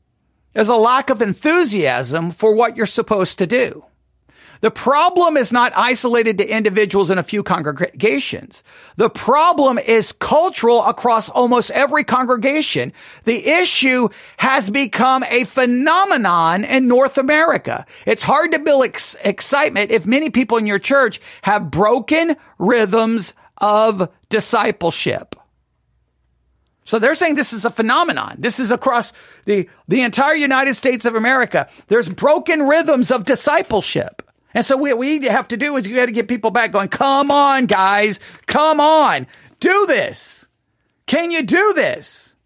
is 0.54 0.68
a 0.68 0.76
lack 0.76 1.08
of 1.08 1.22
enthusiasm 1.22 2.32
for 2.32 2.54
what 2.54 2.76
you're 2.76 2.86
supposed 2.86 3.38
to 3.38 3.46
do. 3.46 3.84
The 4.60 4.70
problem 4.70 5.36
is 5.36 5.52
not 5.52 5.76
isolated 5.76 6.38
to 6.38 6.48
individuals 6.48 7.10
in 7.10 7.18
a 7.18 7.22
few 7.22 7.42
congregations. 7.42 8.64
The 8.96 9.10
problem 9.10 9.78
is 9.78 10.12
cultural 10.12 10.82
across 10.82 11.28
almost 11.28 11.70
every 11.72 12.02
congregation. 12.02 12.92
The 13.24 13.46
issue 13.46 14.08
has 14.38 14.70
become 14.70 15.22
a 15.24 15.44
phenomenon 15.44 16.64
in 16.64 16.88
North 16.88 17.18
America. 17.18 17.84
It's 18.06 18.22
hard 18.22 18.52
to 18.52 18.58
build 18.58 18.86
ex- 18.86 19.16
excitement 19.22 19.90
if 19.90 20.06
many 20.06 20.30
people 20.30 20.56
in 20.56 20.66
your 20.66 20.78
church 20.78 21.20
have 21.42 21.70
broken 21.70 22.36
rhythms 22.58 23.34
of 23.58 24.08
discipleship. 24.30 25.36
So 26.84 26.98
they're 26.98 27.14
saying 27.14 27.34
this 27.34 27.52
is 27.52 27.64
a 27.64 27.70
phenomenon. 27.70 28.36
This 28.38 28.60
is 28.60 28.70
across 28.70 29.12
the, 29.46 29.68
the 29.88 30.02
entire 30.02 30.34
United 30.34 30.74
States 30.74 31.04
of 31.04 31.14
America. 31.14 31.68
There's 31.88 32.08
broken 32.08 32.62
rhythms 32.62 33.10
of 33.10 33.24
discipleship. 33.24 34.22
And 34.52 34.64
so 34.64 34.76
what 34.76 34.98
we 34.98 35.24
have 35.24 35.48
to 35.48 35.56
do 35.56 35.76
is 35.76 35.86
you 35.86 35.96
got 35.96 36.06
to 36.06 36.12
get 36.12 36.28
people 36.28 36.50
back 36.50 36.72
going, 36.72 36.88
come 36.88 37.30
on, 37.30 37.66
guys, 37.66 38.20
come 38.46 38.80
on, 38.80 39.26
do 39.60 39.86
this. 39.86 40.46
Can 41.06 41.30
you 41.30 41.42
do 41.42 41.72
this? 41.74 42.36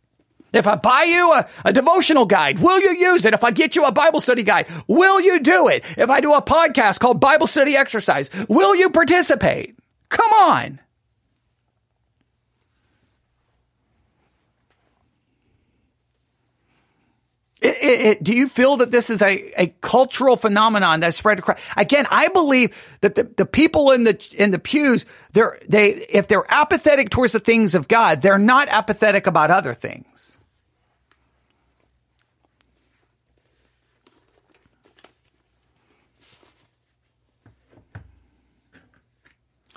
If 0.53 0.67
I 0.67 0.77
buy 0.77 1.03
you 1.03 1.33
a, 1.35 1.47
a 1.67 1.73
devotional 1.73 2.25
guide, 2.25 2.59
will 2.59 2.81
you 2.81 2.97
use 2.97 3.27
it? 3.27 3.35
If 3.35 3.45
I 3.45 3.51
get 3.51 3.77
you 3.77 3.85
a 3.85 3.93
Bible 3.93 4.21
study 4.21 4.43
guide, 4.43 4.67
will 4.87 5.21
you 5.21 5.41
do 5.41 5.69
it? 5.69 5.85
If 5.99 6.09
I 6.09 6.21
do 6.21 6.33
a 6.33 6.43
podcast 6.43 7.01
called 7.01 7.21
Bible 7.21 7.47
Study 7.47 7.77
Exercise, 7.77 8.31
will 8.49 8.75
you 8.75 8.89
participate? 8.89 9.77
Come 10.09 10.33
on. 10.33 10.81
It, 17.61 17.77
it, 17.83 18.01
it, 18.07 18.23
do 18.23 18.33
you 18.33 18.49
feel 18.49 18.77
that 18.77 18.93
this 18.93 19.11
is 19.11 19.21
a, 19.21 19.53
a 19.61 19.67
cultural 19.81 20.37
phenomenon 20.37 21.01
that's 21.01 21.17
spread 21.17 21.41
across? 21.41 21.59
Again, 21.77 22.07
I 22.09 22.29
believe 22.29 22.77
that 23.01 23.17
the, 23.17 23.25
the 23.25 23.47
people 23.47 23.91
in 23.91 24.05
the 24.05 24.17
in 24.37 24.53
the 24.53 24.61
pews, 24.61 25.07
they're 25.33 25.59
they 25.69 25.89
if 26.09 26.29
they're 26.29 26.47
apathetic 26.49 27.11
towards 27.11 27.33
the 27.33 27.41
things 27.41 27.75
of 27.75 27.89
God, 27.89 28.23
they're 28.23 28.39
not 28.39 28.69
apathetic 28.69 29.27
about 29.27 29.51
other 29.51 29.75
things. 29.75 30.39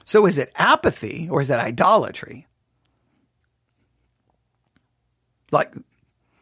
So 0.05 0.27
is 0.27 0.37
it 0.37 0.51
apathy 0.55 1.29
or 1.31 1.41
is 1.41 1.49
it 1.49 1.57
idolatry? 1.57 2.45
Like 5.51 5.73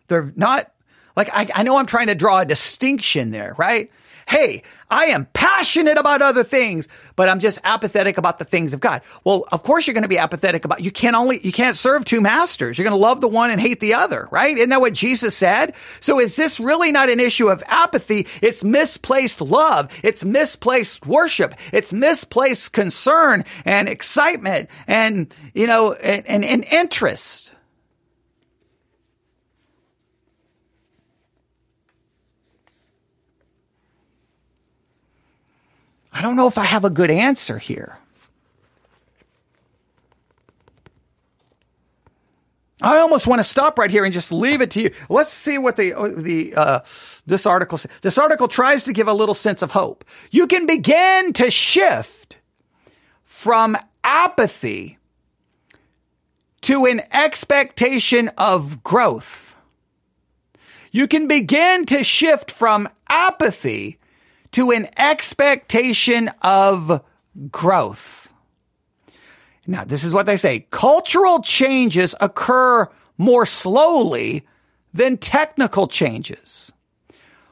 they're 0.07 0.33
not 0.35 0.71
like, 1.19 1.29
I, 1.33 1.49
I 1.59 1.63
know 1.63 1.77
I'm 1.77 1.85
trying 1.85 2.07
to 2.07 2.15
draw 2.15 2.39
a 2.39 2.45
distinction 2.45 3.31
there, 3.31 3.53
right? 3.57 3.91
Hey, 4.25 4.61
I 4.89 5.05
am 5.05 5.25
passionate 5.33 5.97
about 5.97 6.21
other 6.21 6.43
things, 6.43 6.87
but 7.15 7.27
I'm 7.27 7.39
just 7.39 7.59
apathetic 7.63 8.19
about 8.19 8.37
the 8.37 8.45
things 8.45 8.73
of 8.73 8.79
God. 8.79 9.01
Well, 9.23 9.43
of 9.51 9.63
course 9.63 9.87
you're 9.87 9.95
going 9.95 10.03
to 10.03 10.07
be 10.07 10.19
apathetic 10.19 10.65
about, 10.65 10.81
you 10.81 10.91
can't 10.91 11.15
only, 11.15 11.39
you 11.43 11.51
can't 11.51 11.75
serve 11.75 12.05
two 12.05 12.21
masters. 12.21 12.77
You're 12.77 12.83
going 12.83 12.97
to 12.97 13.03
love 13.03 13.21
the 13.21 13.27
one 13.27 13.49
and 13.49 13.59
hate 13.59 13.79
the 13.79 13.95
other, 13.95 14.27
right? 14.31 14.55
Isn't 14.55 14.69
that 14.69 14.81
what 14.81 14.93
Jesus 14.93 15.35
said? 15.35 15.73
So 15.99 16.19
is 16.19 16.35
this 16.35 16.59
really 16.59 16.91
not 16.91 17.09
an 17.09 17.19
issue 17.19 17.47
of 17.47 17.63
apathy? 17.65 18.27
It's 18.41 18.63
misplaced 18.63 19.41
love. 19.41 19.91
It's 20.03 20.23
misplaced 20.23 21.07
worship. 21.07 21.55
It's 21.73 21.91
misplaced 21.91 22.71
concern 22.71 23.45
and 23.65 23.89
excitement 23.89 24.69
and, 24.87 25.33
you 25.53 25.65
know, 25.67 25.93
and, 25.93 26.25
and, 26.27 26.45
and 26.45 26.63
interest. 26.65 27.48
I 36.11 36.21
don't 36.21 36.35
know 36.35 36.47
if 36.47 36.57
I 36.57 36.65
have 36.65 36.85
a 36.85 36.89
good 36.89 37.11
answer 37.11 37.57
here. 37.57 37.97
I 42.81 42.99
almost 42.99 43.27
want 43.27 43.39
to 43.39 43.43
stop 43.43 43.77
right 43.77 43.91
here 43.91 44.05
and 44.05 44.13
just 44.13 44.31
leave 44.31 44.61
it 44.61 44.71
to 44.71 44.81
you. 44.81 44.91
Let's 45.09 45.33
see 45.33 45.57
what 45.57 45.75
the 45.75 45.91
the 46.15 46.55
uh, 46.55 46.79
this 47.27 47.45
article 47.45 47.77
says. 47.77 47.91
This 48.01 48.17
article 48.17 48.47
tries 48.47 48.85
to 48.85 48.93
give 48.93 49.07
a 49.07 49.13
little 49.13 49.35
sense 49.35 49.61
of 49.61 49.71
hope. 49.71 50.05
You 50.31 50.47
can 50.47 50.65
begin 50.65 51.33
to 51.33 51.51
shift 51.51 52.37
from 53.25 53.77
apathy 54.03 54.97
to 56.61 56.85
an 56.85 57.01
expectation 57.11 58.29
of 58.37 58.81
growth. 58.83 59.57
You 60.91 61.07
can 61.07 61.27
begin 61.27 61.85
to 61.87 62.03
shift 62.03 62.49
from 62.49 62.89
apathy 63.09 63.98
to 64.51 64.71
an 64.71 64.87
expectation 64.97 66.29
of 66.41 67.03
growth. 67.51 68.33
Now, 69.67 69.83
this 69.83 70.03
is 70.03 70.13
what 70.13 70.25
they 70.25 70.37
say. 70.37 70.65
Cultural 70.71 71.41
changes 71.41 72.15
occur 72.19 72.89
more 73.17 73.45
slowly 73.45 74.47
than 74.93 75.17
technical 75.17 75.87
changes. 75.87 76.71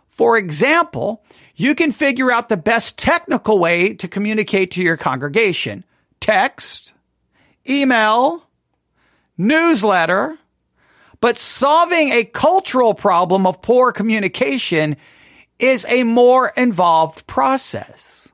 For 0.07 0.37
example, 0.37 1.23
you 1.55 1.75
can 1.75 1.91
figure 1.91 2.31
out 2.31 2.49
the 2.49 2.57
best 2.57 2.97
technical 2.97 3.59
way 3.59 3.93
to 3.93 4.07
communicate 4.07 4.71
to 4.71 4.81
your 4.81 4.97
congregation. 4.97 5.83
Text, 6.19 6.93
email, 7.69 8.43
newsletter, 9.37 10.37
but 11.19 11.37
solving 11.37 12.09
a 12.09 12.23
cultural 12.23 12.93
problem 12.93 13.45
of 13.45 13.61
poor 13.61 13.91
communication 13.91 14.97
is 15.59 15.85
a 15.89 16.03
more 16.03 16.49
involved 16.55 17.25
process. 17.27 18.31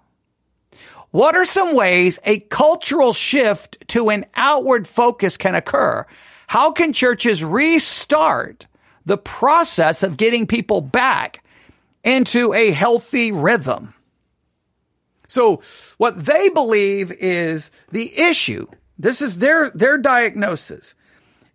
What 1.11 1.35
are 1.35 1.45
some 1.45 1.75
ways 1.75 2.19
a 2.23 2.39
cultural 2.39 3.13
shift 3.13 3.87
to 3.89 4.09
an 4.09 4.25
outward 4.35 4.87
focus 4.87 5.37
can 5.37 5.55
occur? 5.55 6.05
How 6.47 6.71
can 6.71 6.91
churches 6.91 7.43
restart 7.43 8.65
the 9.05 9.17
process 9.17 10.03
of 10.03 10.17
getting 10.17 10.47
people 10.47 10.81
back 10.81 11.43
into 12.03 12.53
a 12.53 12.71
healthy 12.71 13.31
rhythm? 13.31 13.93
So 15.27 15.61
what 15.97 16.25
they 16.25 16.49
believe 16.49 17.11
is 17.11 17.71
the 17.91 18.11
issue. 18.19 18.67
This 18.97 19.21
is 19.21 19.39
their, 19.39 19.69
their 19.71 19.97
diagnosis 19.97 20.95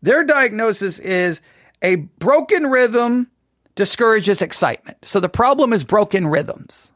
Their 0.02 0.24
diagnosis 0.24 0.98
is 0.98 1.40
a 1.82 1.96
broken 1.96 2.66
rhythm 2.66 3.30
discourages 3.78 4.42
excitement. 4.42 4.98
So 5.02 5.20
the 5.20 5.28
problem 5.28 5.72
is 5.72 5.84
broken 5.84 6.26
rhythms. 6.26 6.90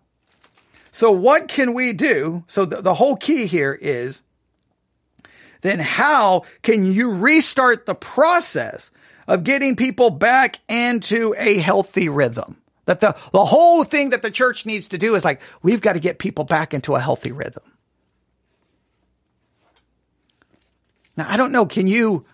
So 0.91 1.13
what 1.13 1.47
can 1.47 1.75
we 1.75 1.93
do? 1.93 2.43
So 2.49 2.65
the, 2.65 2.83
the 2.83 2.95
whole 2.95 3.15
key 3.15 3.47
here 3.47 3.73
is 3.73 4.25
then 5.61 5.79
how 5.79 6.43
can 6.63 6.85
you 6.85 7.13
restart 7.13 7.87
the 7.87 7.95
process 7.95 8.91
of 9.29 9.45
getting 9.45 9.77
people 9.77 10.11
back 10.11 10.59
into 10.69 11.37
a 11.39 11.59
healthy 11.59 12.09
rhythm? 12.09 12.57
That 12.87 12.99
the, 12.99 13.15
the 13.31 13.45
whole 13.45 13.85
thing 13.85 14.11
that 14.11 14.23
the 14.23 14.31
church 14.33 14.67
needs 14.67 14.89
to 14.89 14.99
do 14.99 15.15
is 15.15 15.25
like, 15.25 15.41
we've 15.63 15.81
got 15.81 15.93
to 15.93 16.01
get 16.01 16.19
people 16.19 16.43
back 16.43 16.75
into 16.75 16.97
a 16.97 17.01
healthy 17.01 17.31
rhythm. 17.31 17.63
Now, 21.17 21.27
I 21.29 21.37
don't 21.37 21.53
know. 21.53 21.65
Can 21.65 21.87
you 21.87 22.25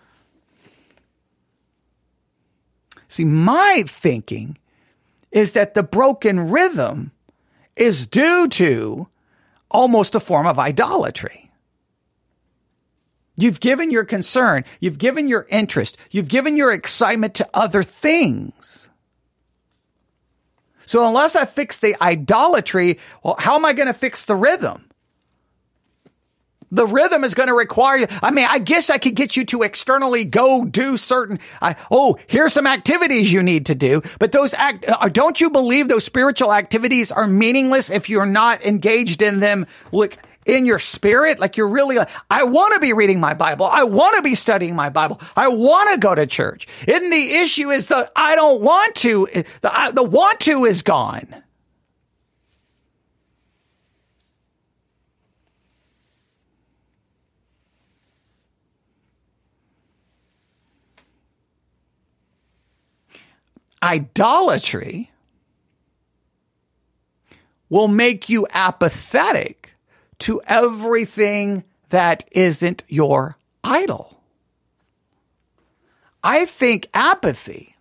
see 3.09 3.25
my 3.25 3.83
thinking 3.85 4.57
is 5.31 5.51
that 5.51 5.73
the 5.73 5.83
broken 5.83 6.49
rhythm 6.49 7.11
is 7.75 8.07
due 8.07 8.47
to 8.47 9.07
almost 9.69 10.15
a 10.15 10.19
form 10.19 10.47
of 10.47 10.57
idolatry. 10.57 11.51
You've 13.35 13.59
given 13.59 13.89
your 13.89 14.03
concern, 14.03 14.65
you've 14.79 14.97
given 14.97 15.27
your 15.27 15.47
interest, 15.49 15.97
you've 16.11 16.27
given 16.27 16.57
your 16.57 16.73
excitement 16.73 17.35
to 17.35 17.47
other 17.53 17.83
things. 17.83 18.89
So 20.85 21.07
unless 21.07 21.35
I 21.35 21.45
fix 21.45 21.77
the 21.77 21.95
idolatry, 22.01 22.99
well, 23.23 23.35
how 23.37 23.55
am 23.55 23.63
I 23.63 23.73
going 23.73 23.87
to 23.87 23.93
fix 23.93 24.25
the 24.25 24.35
rhythm? 24.35 24.88
The 26.71 26.85
rhythm 26.85 27.23
is 27.23 27.33
going 27.33 27.47
to 27.47 27.53
require 27.53 27.97
you. 27.97 28.07
I 28.21 28.31
mean, 28.31 28.47
I 28.49 28.59
guess 28.59 28.89
I 28.89 28.97
could 28.97 29.15
get 29.15 29.35
you 29.35 29.45
to 29.45 29.63
externally 29.63 30.23
go 30.23 30.65
do 30.65 30.97
certain, 30.97 31.39
I, 31.61 31.75
oh, 31.89 32.17
here's 32.27 32.53
some 32.53 32.67
activities 32.67 33.33
you 33.33 33.41
need 33.41 33.67
to 33.67 33.75
do. 33.75 34.01
But 34.19 34.31
those 34.31 34.53
act, 34.53 34.85
uh, 34.87 35.09
don't 35.09 35.39
you 35.41 35.49
believe 35.49 35.87
those 35.87 36.03
spiritual 36.03 36.53
activities 36.53 37.11
are 37.11 37.27
meaningless 37.27 37.89
if 37.89 38.09
you're 38.09 38.25
not 38.25 38.63
engaged 38.63 39.21
in 39.21 39.39
them? 39.39 39.65
Look, 39.91 40.17
in 40.45 40.65
your 40.65 40.79
spirit, 40.79 41.39
like 41.39 41.57
you're 41.57 41.69
really 41.69 41.97
I 42.29 42.43
want 42.43 42.73
to 42.73 42.79
be 42.79 42.93
reading 42.93 43.19
my 43.19 43.33
Bible. 43.33 43.65
I 43.65 43.83
want 43.83 44.15
to 44.17 44.21
be 44.21 44.35
studying 44.35 44.75
my 44.75 44.89
Bible. 44.89 45.21
I 45.35 45.49
want 45.49 45.93
to 45.93 45.99
go 45.99 46.15
to 46.15 46.25
church. 46.25 46.67
And 46.87 47.11
the 47.11 47.33
issue 47.35 47.69
is 47.69 47.87
that 47.87 48.11
I 48.15 48.35
don't 48.35 48.61
want 48.61 48.95
to. 48.97 49.27
The, 49.61 49.91
the 49.93 50.03
want 50.03 50.39
to 50.41 50.65
is 50.65 50.81
gone. 50.81 51.43
Idolatry 63.81 65.11
will 67.69 67.87
make 67.87 68.29
you 68.29 68.47
apathetic 68.51 69.71
to 70.19 70.41
everything 70.45 71.63
that 71.89 72.27
isn't 72.31 72.83
your 72.87 73.37
idol. 73.63 74.21
I 76.23 76.45
think 76.45 76.89
apathy 76.93 77.75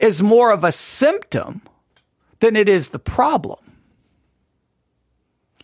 is 0.00 0.22
more 0.22 0.52
of 0.52 0.64
a 0.64 0.72
symptom 0.72 1.62
than 2.40 2.56
it 2.56 2.68
is 2.68 2.90
the 2.90 2.98
problem. 2.98 3.58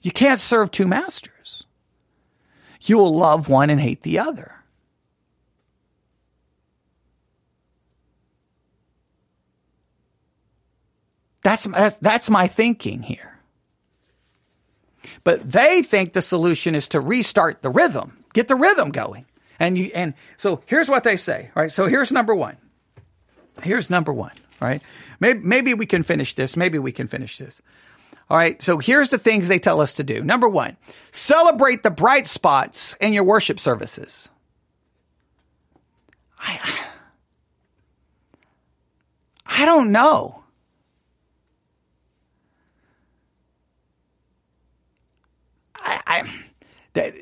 You 0.02 0.10
can't 0.10 0.40
serve 0.40 0.70
two 0.70 0.86
masters. 0.86 1.64
You 2.82 2.98
will 2.98 3.16
love 3.16 3.48
one 3.48 3.70
and 3.70 3.80
hate 3.80 4.02
the 4.02 4.18
other. 4.18 4.57
That's, 11.48 11.64
that's, 11.64 11.96
that's 11.96 12.28
my 12.28 12.46
thinking 12.46 13.02
here. 13.02 13.38
But 15.24 15.50
they 15.50 15.80
think 15.80 16.12
the 16.12 16.20
solution 16.20 16.74
is 16.74 16.88
to 16.88 17.00
restart 17.00 17.62
the 17.62 17.70
rhythm, 17.70 18.22
get 18.34 18.48
the 18.48 18.54
rhythm 18.54 18.90
going. 18.90 19.24
And 19.58 19.78
you, 19.78 19.90
and 19.94 20.12
so 20.36 20.60
here's 20.66 20.90
what 20.90 21.04
they 21.04 21.16
say, 21.16 21.50
right? 21.54 21.72
So 21.72 21.86
here's 21.86 22.12
number 22.12 22.34
one. 22.34 22.58
Here's 23.62 23.88
number 23.88 24.12
one, 24.12 24.34
right? 24.60 24.82
Maybe, 25.20 25.38
maybe 25.38 25.72
we 25.72 25.86
can 25.86 26.02
finish 26.02 26.34
this. 26.34 26.54
Maybe 26.54 26.78
we 26.78 26.92
can 26.92 27.08
finish 27.08 27.38
this. 27.38 27.62
All 28.28 28.36
right. 28.36 28.60
So 28.62 28.76
here's 28.76 29.08
the 29.08 29.16
things 29.16 29.48
they 29.48 29.58
tell 29.58 29.80
us 29.80 29.94
to 29.94 30.04
do. 30.04 30.22
Number 30.22 30.50
one, 30.50 30.76
celebrate 31.12 31.82
the 31.82 31.90
bright 31.90 32.28
spots 32.28 32.94
in 33.00 33.14
your 33.14 33.24
worship 33.24 33.58
services. 33.58 34.28
I, 36.38 36.90
I 39.46 39.64
don't 39.64 39.92
know. 39.92 40.44
I, 46.06 46.30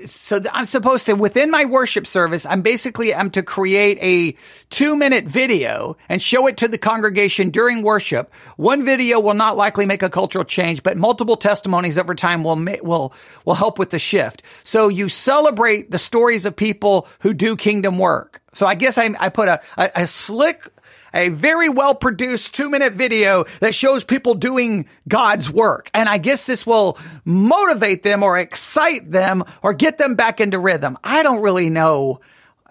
so 0.06 0.40
I'm 0.52 0.64
supposed 0.64 1.06
to 1.06 1.14
within 1.14 1.50
my 1.50 1.64
worship 1.64 2.06
service, 2.06 2.46
I'm 2.46 2.62
basically 2.62 3.14
I'm 3.14 3.30
to 3.32 3.42
create 3.42 3.98
a 4.00 4.36
two 4.70 4.96
minute 4.96 5.24
video 5.24 5.96
and 6.08 6.22
show 6.22 6.46
it 6.46 6.58
to 6.58 6.68
the 6.68 6.78
congregation 6.78 7.50
during 7.50 7.82
worship. 7.82 8.32
One 8.56 8.84
video 8.84 9.20
will 9.20 9.34
not 9.34 9.56
likely 9.56 9.86
make 9.86 10.02
a 10.02 10.10
cultural 10.10 10.44
change, 10.44 10.82
but 10.82 10.96
multiple 10.96 11.36
testimonies 11.36 11.98
over 11.98 12.14
time 12.14 12.42
will 12.42 12.56
will 12.82 13.12
will 13.44 13.54
help 13.54 13.78
with 13.78 13.90
the 13.90 13.98
shift. 13.98 14.42
So 14.64 14.88
you 14.88 15.08
celebrate 15.08 15.90
the 15.90 15.98
stories 15.98 16.46
of 16.46 16.56
people 16.56 17.08
who 17.20 17.34
do 17.34 17.56
kingdom 17.56 17.98
work. 17.98 18.42
So 18.52 18.66
I 18.66 18.74
guess 18.74 18.96
I, 18.96 19.10
I 19.20 19.28
put 19.28 19.48
a, 19.48 19.60
a, 19.76 19.90
a 19.96 20.06
slick 20.06 20.66
a 21.16 21.30
very 21.30 21.70
well 21.70 21.94
produced 21.94 22.54
two 22.54 22.68
minute 22.68 22.92
video 22.92 23.44
that 23.60 23.74
shows 23.74 24.04
people 24.04 24.34
doing 24.34 24.86
God's 25.08 25.50
work. 25.50 25.90
And 25.94 26.08
I 26.08 26.18
guess 26.18 26.46
this 26.46 26.66
will 26.66 26.98
motivate 27.24 28.02
them 28.02 28.22
or 28.22 28.38
excite 28.38 29.10
them 29.10 29.42
or 29.62 29.72
get 29.72 29.98
them 29.98 30.14
back 30.14 30.40
into 30.40 30.58
rhythm. 30.58 30.98
I 31.02 31.22
don't 31.22 31.42
really 31.42 31.70
know. 31.70 32.20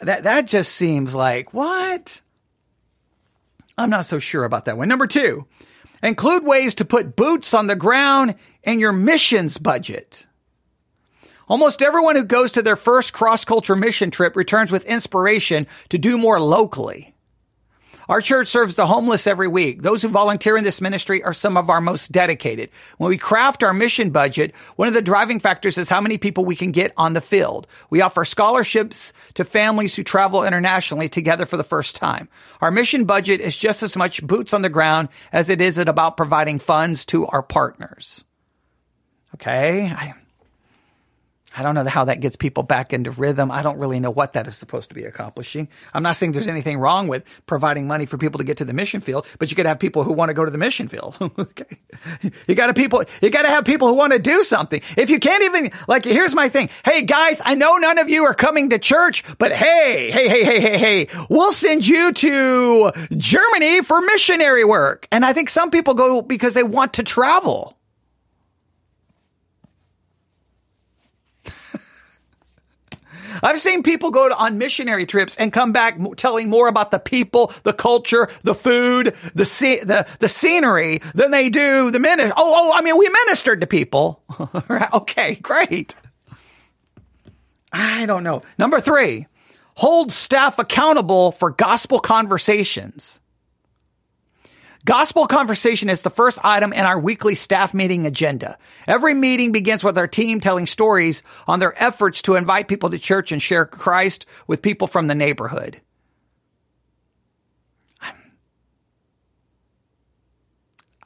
That, 0.01 0.23
that 0.23 0.47
just 0.47 0.73
seems 0.73 1.15
like 1.15 1.53
what? 1.53 2.21
I'm 3.77 3.89
not 3.89 4.05
so 4.05 4.19
sure 4.19 4.45
about 4.45 4.65
that 4.65 4.77
one. 4.77 4.88
Number 4.88 5.08
two, 5.08 5.47
include 6.03 6.45
ways 6.45 6.75
to 6.75 6.86
put 6.86 7.15
boots 7.15 7.53
on 7.53 7.67
the 7.67 7.75
ground 7.75 8.36
in 8.63 8.79
your 8.79 8.91
missions 8.91 9.58
budget. 9.58 10.27
Almost 11.47 11.81
everyone 11.81 12.15
who 12.15 12.23
goes 12.23 12.51
to 12.53 12.62
their 12.62 12.75
first 12.75 13.13
cross 13.13 13.45
culture 13.45 13.75
mission 13.75 14.12
trip 14.12 14.36
returns 14.36 14.71
with 14.71 14.86
inspiration 14.86 15.67
to 15.89 15.97
do 15.97 16.17
more 16.17 16.39
locally. 16.39 17.14
Our 18.08 18.22
church 18.22 18.50
serves 18.50 18.76
the 18.76 18.88
homeless 18.88 19.28
every 19.28 19.48
week. 19.48 19.82
Those 19.82 20.02
who 20.02 20.10
volunteer 20.10 20.58
in 20.58 20.63
this 20.63 20.82
ministry 20.82 21.24
are 21.24 21.34
some 21.34 21.58
of 21.58 21.70
our 21.70 21.82
most 21.82 22.12
dedicated. 22.12 22.70
When 22.98 23.10
we 23.10 23.18
craft 23.18 23.63
our 23.63 23.74
mission 23.74 24.12
budget, 24.12 24.54
one 24.76 24.88
of 24.88 24.94
the 24.94 25.02
driving 25.02 25.39
factors 25.39 25.78
is 25.78 25.89
how 25.89 26.02
many 26.02 26.18
people 26.18 26.46
we 26.46 26.56
can 26.56 26.72
get 26.72 26.94
on 26.98 27.13
the 27.13 27.22
field. 27.22 27.68
We 27.89 28.02
offer 28.02 28.26
scholarships 28.26 29.13
to 29.36 29.46
families 29.46 29.96
who 29.96 30.04
travel 30.04 30.44
internationally 30.44 31.10
together 31.10 31.46
for 31.46 31.58
the 31.58 31.63
first 31.63 31.96
time. 31.96 32.30
Our 32.62 32.72
mission 32.72 33.06
budget 33.06 33.41
is 33.41 33.58
just 33.58 33.84
as 33.84 33.96
much 33.96 34.26
boots 34.26 34.54
on 34.54 34.62
the 34.62 34.70
ground 34.70 35.10
as 35.32 35.50
it 35.50 35.62
is 35.62 35.78
about 35.78 36.18
providing 36.18 36.60
funds 36.60 37.06
to 37.08 37.26
our 37.28 37.44
partners. 37.44 38.26
Okay. 39.36 39.88
I, 39.88 40.13
I 41.58 41.63
don't 41.63 41.74
know 41.74 41.86
how 41.86 42.06
that 42.06 42.20
gets 42.20 42.36
people 42.36 42.63
back 42.63 42.91
into 42.91 43.12
rhythm. 43.12 43.50
I 43.50 43.63
don't 43.63 43.80
really 43.80 44.02
know 44.02 44.12
what 44.12 44.34
that 44.34 44.46
is 44.46 44.58
supposed 44.58 44.89
to 44.89 44.96
be 44.96 45.06
accomplishing. 45.06 45.70
I'm 45.94 46.04
not 46.04 46.18
saying 46.18 46.34
there's 46.34 46.48
anything 46.48 46.78
wrong 46.78 47.08
with 47.08 47.24
providing 47.46 47.88
money 47.88 48.06
for 48.06 48.18
people 48.18 48.39
to 48.39 48.44
get 48.44 48.58
to 48.58 48.65
the 48.65 48.74
mission 48.74 49.00
field, 49.00 49.26
but 49.39 49.50
you 49.50 49.56
could 49.56 49.65
have 49.65 49.80
people 49.80 50.04
who 50.04 50.12
want 50.12 50.30
to 50.30 50.34
go 50.34 50.44
to 50.44 50.52
the 50.52 50.58
mission 50.58 50.89
field. 50.89 51.18
okay. 51.39 51.78
You 52.48 52.56
got 52.56 52.68
to 52.68 52.74
people, 52.74 53.04
you 53.22 53.30
got 53.30 53.44
to 53.44 53.50
have 53.50 53.63
people 53.63 53.88
who 53.88 53.96
want 53.96 54.12
to 54.12 54.20
do 54.20 54.44
something. 54.44 54.82
If 54.98 55.10
you 55.10 55.20
can't 55.20 55.44
even, 55.44 55.72
like, 55.88 56.04
here's 56.04 56.36
my 56.36 56.50
thing. 56.50 56.70
Hey 56.84 57.04
guys, 57.04 57.41
I 57.44 57.56
know 57.56 57.78
none 57.78 58.00
of 58.00 58.10
you 58.10 58.26
are 58.26 58.34
coming 58.34 58.72
to 58.72 58.80
church, 58.80 59.24
but 59.38 59.54
hey, 59.54 60.12
hey, 60.12 60.28
hey, 60.28 60.44
hey, 60.44 60.60
hey, 60.60 60.78
hey, 60.78 61.08
we'll 61.30 61.54
send 61.54 61.88
you 61.88 62.12
to 62.12 62.91
Germany 63.15 63.82
for 63.82 64.02
missionary 64.02 64.65
work. 64.65 65.08
And 65.12 65.26
I 65.26 65.32
think 65.32 65.50
some 65.50 65.72
people 65.72 65.94
go 65.94 66.22
because 66.22 66.54
they 66.54 66.63
want 66.63 66.94
to 66.96 67.04
travel. 67.04 67.74
I've 73.43 73.60
seen 73.60 73.84
people 73.84 74.12
go 74.12 74.30
to, 74.30 74.36
on 74.36 74.58
missionary 74.58 75.06
trips 75.06 75.36
and 75.38 75.52
come 75.52 75.71
back 75.71 75.98
telling 76.17 76.50
more 76.50 76.67
about 76.67 76.91
the 76.91 77.00
people, 77.00 77.52
the 77.63 77.74
culture, 77.74 78.30
the 78.43 78.56
food, 78.56 79.15
the 79.34 79.45
the 79.45 80.08
the 80.19 80.30
scenery 80.30 81.02
than 81.13 81.32
they 81.32 81.50
do 81.50 81.91
the 81.91 82.00
ministry. 82.00 82.34
Oh, 82.36 82.71
oh, 82.71 82.78
I 82.78 82.82
mean, 82.82 82.98
we 82.98 83.10
ministered 83.26 83.62
to 83.62 83.67
people. 83.67 84.21
okay, 84.93 85.36
great. 85.36 85.95
I 87.71 88.06
don't 88.06 88.24
know. 88.24 88.43
Number 88.58 88.80
three, 88.80 89.28
hold 89.76 90.13
staff 90.13 90.60
accountable 90.60 91.32
for 91.32 91.50
gospel 91.52 92.00
conversations. 92.00 93.19
Gospel 94.86 95.26
conversation 95.26 95.89
is 95.89 96.04
the 96.04 96.12
first 96.12 96.38
item 96.43 96.71
in 96.71 96.86
our 96.86 97.00
weekly 97.00 97.34
staff 97.34 97.74
meeting 97.74 98.06
agenda. 98.06 98.56
Every 98.86 99.15
meeting 99.15 99.52
begins 99.52 99.84
with 99.84 99.98
our 99.98 100.08
team 100.08 100.39
telling 100.39 100.67
stories 100.67 101.24
on 101.48 101.58
their 101.60 101.74
efforts 101.84 102.21
to 102.24 102.36
invite 102.36 102.67
people 102.67 102.91
to 102.91 103.00
church 103.00 103.32
and 103.32 103.41
share 103.41 103.65
Christ 103.65 104.28
with 104.45 104.62
people 104.62 104.88
from 104.88 105.08
the 105.08 105.15
neighborhood. 105.15 105.82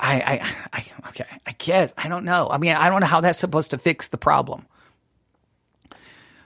I, 0.02 0.16
I, 0.22 0.56
I, 0.74 0.86
okay, 1.10 1.26
I 1.46 1.52
guess, 1.58 1.94
I 1.98 2.10
don't 2.10 2.26
know. 2.26 2.50
I 2.50 2.58
mean, 2.58 2.76
I 2.76 2.90
don't 2.90 3.00
know 3.00 3.08
how 3.08 3.22
that's 3.22 3.40
supposed 3.40 3.72
to 3.72 3.78
fix 3.78 4.10
the 4.10 4.18
problem. 4.18 4.66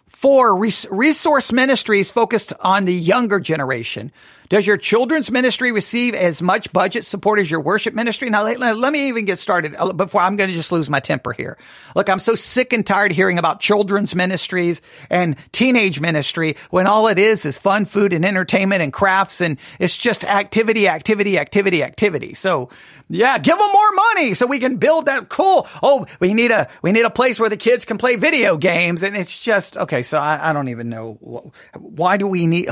Four, 0.08 0.58
resource 0.58 1.52
ministries 1.52 2.10
focused 2.10 2.54
on 2.62 2.86
the 2.86 2.94
younger 2.94 3.40
generation. 3.40 4.12
Does 4.54 4.68
your 4.68 4.78
children's 4.78 5.32
ministry 5.32 5.72
receive 5.72 6.14
as 6.14 6.40
much 6.40 6.72
budget 6.72 7.06
support 7.06 7.40
as 7.40 7.50
your 7.50 7.60
worship 7.60 7.96
ministry? 7.96 8.30
Now, 8.30 8.44
let, 8.44 8.78
let 8.78 8.94
me 8.94 9.08
even 9.08 9.26
get 9.26 9.40
started 9.40 9.74
uh, 9.76 9.94
before 9.94 10.22
I'm 10.22 10.36
going 10.36 10.48
to 10.48 10.56
just 10.56 10.72
lose 10.72 10.92
my 10.92 11.00
temper 11.00 11.34
here. 11.34 11.58
Look, 11.96 12.08
I'm 12.08 12.20
so 12.20 12.36
sick 12.36 12.72
and 12.72 12.86
tired 12.86 13.12
hearing 13.12 13.40
about 13.40 13.62
children's 13.62 14.14
ministries 14.14 14.84
and 15.10 15.38
teenage 15.54 16.00
ministry 16.00 16.56
when 16.70 16.86
all 16.86 17.08
it 17.08 17.18
is 17.18 17.48
is 17.48 17.58
fun, 17.58 17.86
food, 17.86 18.14
and 18.14 18.24
entertainment 18.24 18.84
and 18.84 18.94
crafts, 18.94 19.42
and 19.42 19.58
it's 19.80 19.98
just 19.98 20.24
activity, 20.24 20.88
activity, 20.88 21.40
activity, 21.40 21.84
activity. 21.84 22.36
So, 22.36 22.70
yeah, 23.10 23.40
give 23.40 23.58
them 23.58 23.72
more 23.74 23.92
money 24.14 24.36
so 24.36 24.46
we 24.46 24.60
can 24.60 24.78
build 24.78 25.08
that 25.08 25.30
cool. 25.30 25.68
Oh, 25.82 26.06
we 26.20 26.36
need 26.36 26.52
a 26.52 26.70
we 26.84 26.92
need 26.92 27.06
a 27.06 27.10
place 27.10 27.40
where 27.40 27.50
the 27.50 27.58
kids 27.58 27.86
can 27.86 27.98
play 27.98 28.18
video 28.18 28.58
games, 28.58 29.02
and 29.02 29.18
it's 29.18 29.44
just 29.44 29.78
okay. 29.78 30.04
So 30.04 30.20
I, 30.20 30.52
I 30.52 30.54
don't 30.54 30.68
even 30.68 30.90
know 30.90 31.52
why 31.74 32.18
do 32.18 32.28
we 32.28 32.46
need. 32.46 32.70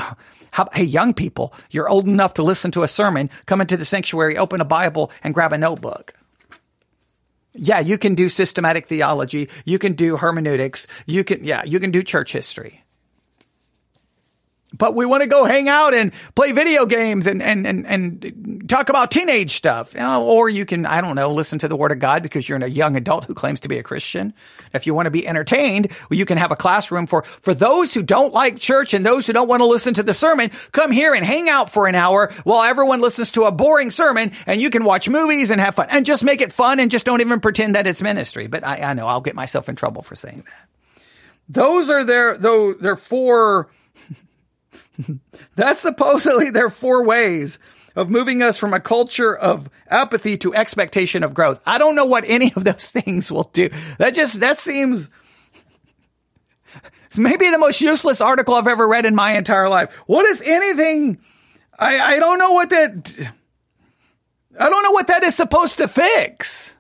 How, 0.51 0.69
hey, 0.73 0.83
young 0.83 1.13
people, 1.13 1.53
you're 1.69 1.89
old 1.89 2.07
enough 2.07 2.35
to 2.35 2.43
listen 2.43 2.71
to 2.71 2.83
a 2.83 2.87
sermon, 2.87 3.29
come 3.45 3.61
into 3.61 3.77
the 3.77 3.85
sanctuary, 3.85 4.37
open 4.37 4.61
a 4.61 4.65
Bible, 4.65 5.11
and 5.23 5.33
grab 5.33 5.53
a 5.53 5.57
notebook. 5.57 6.13
Yeah, 7.53 7.79
you 7.79 7.97
can 7.97 8.15
do 8.15 8.29
systematic 8.29 8.87
theology. 8.87 9.49
You 9.65 9.79
can 9.79 9.93
do 9.93 10.17
hermeneutics. 10.17 10.87
You 11.05 11.23
can, 11.23 11.43
yeah, 11.43 11.63
you 11.65 11.79
can 11.79 11.91
do 11.91 12.03
church 12.03 12.31
history 12.31 12.81
but 14.73 14.95
we 14.95 15.05
want 15.05 15.21
to 15.21 15.27
go 15.27 15.45
hang 15.45 15.67
out 15.67 15.93
and 15.93 16.12
play 16.34 16.53
video 16.53 16.86
games 16.86 17.27
and, 17.27 17.41
and, 17.41 17.67
and, 17.67 17.86
and 17.86 18.69
talk 18.69 18.89
about 18.89 19.12
teenage 19.12 19.53
stuff. 19.53 19.93
Or 19.99 20.49
you 20.49 20.65
can, 20.65 20.86
I 20.86 21.01
don't 21.01 21.15
know, 21.15 21.31
listen 21.34 21.60
to 21.60 21.67
the 21.67 21.75
word 21.75 21.91
of 21.91 21.99
God 21.99 22.23
because 22.23 22.47
you're 22.47 22.57
a 22.57 22.67
young 22.67 22.95
adult 22.95 23.25
who 23.25 23.34
claims 23.34 23.60
to 23.62 23.67
be 23.67 23.77
a 23.77 23.84
Christian. 23.84 24.34
If 24.73 24.88
you 24.88 24.93
want 24.93 25.07
to 25.07 25.12
be 25.12 25.27
entertained, 25.27 25.91
well, 26.10 26.17
you 26.17 26.25
can 26.25 26.38
have 26.38 26.51
a 26.51 26.55
classroom 26.55 27.05
for, 27.05 27.23
for 27.23 27.53
those 27.53 27.93
who 27.93 28.01
don't 28.01 28.34
like 28.34 28.57
church 28.57 28.93
and 28.93 29.05
those 29.05 29.27
who 29.27 29.34
don't 29.34 29.49
want 29.49 29.60
to 29.60 29.65
listen 29.65 29.93
to 29.95 30.03
the 30.03 30.13
sermon. 30.13 30.51
Come 30.71 30.91
here 30.91 31.13
and 31.13 31.25
hang 31.25 31.49
out 31.49 31.69
for 31.69 31.88
an 31.88 31.95
hour 31.95 32.31
while 32.43 32.63
everyone 32.63 33.01
listens 33.01 33.31
to 33.31 33.43
a 33.43 33.51
boring 33.51 33.91
sermon 33.91 34.31
and 34.45 34.62
you 34.62 34.69
can 34.69 34.86
watch 34.86 35.10
movies 35.10 35.51
and 35.51 35.60
have 35.60 35.75
fun 35.75 35.88
and 35.89 36.05
just 36.05 36.23
make 36.23 36.41
it 36.41 36.51
fun 36.51 36.79
and 36.79 36.89
just 36.89 37.05
don't 37.05 37.21
even 37.21 37.41
pretend 37.41 37.75
that 37.75 37.88
it's 37.88 38.01
ministry. 38.01 38.47
But 38.47 38.65
I, 38.65 38.77
I 38.77 38.93
know 38.93 39.07
I'll 39.07 39.21
get 39.21 39.36
myself 39.36 39.67
in 39.67 39.75
trouble 39.75 40.01
for 40.01 40.15
saying 40.15 40.43
that. 40.45 41.03
Those 41.49 41.89
are 41.89 42.05
their, 42.05 42.38
though, 42.38 42.73
their 42.73 42.95
four, 42.95 43.69
That's 45.55 45.79
supposedly 45.79 46.49
their 46.49 46.69
four 46.69 47.05
ways 47.05 47.60
of 47.95 48.10
moving 48.10 48.41
us 48.41 48.57
from 48.57 48.73
a 48.73 48.79
culture 48.79 49.36
of 49.36 49.69
apathy 49.89 50.38
to 50.38 50.55
expectation 50.55 51.23
of 51.23 51.34
growth. 51.34 51.62
I 51.65 51.77
don't 51.77 51.95
know 51.95 52.05
what 52.05 52.23
any 52.25 52.53
of 52.55 52.63
those 52.63 52.89
things 52.91 53.31
will 53.31 53.49
do. 53.53 53.69
That 53.97 54.15
just, 54.15 54.39
that 54.39 54.57
seems 54.57 55.10
maybe 57.17 57.49
the 57.49 57.57
most 57.57 57.81
useless 57.81 58.21
article 58.21 58.53
I've 58.53 58.67
ever 58.67 58.88
read 58.88 59.05
in 59.05 59.15
my 59.15 59.38
entire 59.38 59.69
life. 59.69 59.93
What 60.05 60.25
is 60.25 60.41
anything? 60.41 61.19
I, 61.77 61.99
I 61.99 62.19
don't 62.19 62.39
know 62.39 62.53
what 62.53 62.69
that, 62.69 63.31
I 64.60 64.69
don't 64.69 64.84
know 64.84 64.91
what 64.91 65.07
that 65.07 65.23
is 65.23 65.36
supposed 65.36 65.77
to 65.79 65.88
fix. 65.88 66.77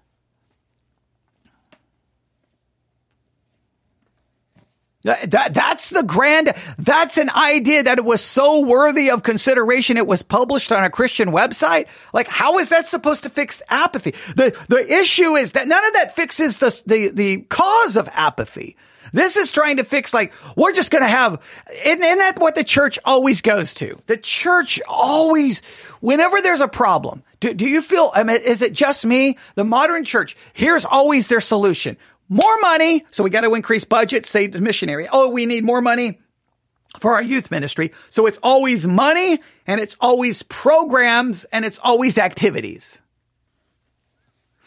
That, 5.03 5.53
that's 5.53 5.89
the 5.89 6.03
grand, 6.03 6.53
that's 6.77 7.17
an 7.17 7.31
idea 7.31 7.83
that 7.83 7.97
it 7.97 8.05
was 8.05 8.21
so 8.21 8.59
worthy 8.59 9.09
of 9.09 9.23
consideration. 9.23 9.97
It 9.97 10.05
was 10.05 10.21
published 10.21 10.71
on 10.71 10.83
a 10.83 10.91
Christian 10.91 11.29
website. 11.29 11.87
Like, 12.13 12.27
how 12.27 12.59
is 12.59 12.69
that 12.69 12.87
supposed 12.87 13.23
to 13.23 13.29
fix 13.29 13.63
apathy? 13.67 14.11
The, 14.35 14.55
the 14.69 14.93
issue 14.93 15.35
is 15.35 15.53
that 15.53 15.67
none 15.67 15.83
of 15.83 15.93
that 15.93 16.15
fixes 16.15 16.59
the, 16.59 16.83
the, 16.85 17.07
the 17.09 17.37
cause 17.49 17.97
of 17.97 18.09
apathy. 18.11 18.77
This 19.11 19.37
is 19.37 19.51
trying 19.51 19.77
to 19.77 19.83
fix 19.83 20.13
like, 20.13 20.33
we're 20.55 20.71
just 20.71 20.91
going 20.91 21.01
to 21.01 21.07
have, 21.07 21.41
isn't, 21.83 22.03
isn't 22.03 22.19
that 22.19 22.39
what 22.39 22.55
the 22.55 22.63
church 22.63 22.97
always 23.03 23.41
goes 23.41 23.73
to? 23.75 23.99
The 24.05 24.17
church 24.17 24.79
always, 24.87 25.61
whenever 25.99 26.41
there's 26.41 26.61
a 26.61 26.67
problem, 26.67 27.23
do, 27.39 27.53
do 27.53 27.67
you 27.67 27.81
feel, 27.81 28.11
I 28.13 28.23
mean, 28.23 28.39
is 28.45 28.61
it 28.61 28.71
just 28.71 29.03
me? 29.03 29.37
The 29.55 29.63
modern 29.65 30.05
church, 30.05 30.37
here's 30.53 30.85
always 30.85 31.27
their 31.27 31.41
solution 31.41 31.97
more 32.31 32.61
money. 32.61 33.05
So 33.11 33.25
we 33.25 33.29
got 33.29 33.41
to 33.41 33.53
increase 33.53 33.83
budget, 33.83 34.25
say 34.25 34.47
the 34.47 34.61
missionary. 34.61 35.07
Oh, 35.11 35.29
we 35.31 35.45
need 35.45 35.65
more 35.65 35.81
money 35.81 36.21
for 36.97 37.13
our 37.13 37.21
youth 37.21 37.51
ministry. 37.51 37.91
So 38.09 38.25
it's 38.25 38.39
always 38.41 38.87
money 38.87 39.39
and 39.67 39.81
it's 39.81 39.97
always 39.99 40.41
programs 40.41 41.43
and 41.45 41.65
it's 41.65 41.77
always 41.83 42.17
activities. 42.17 43.01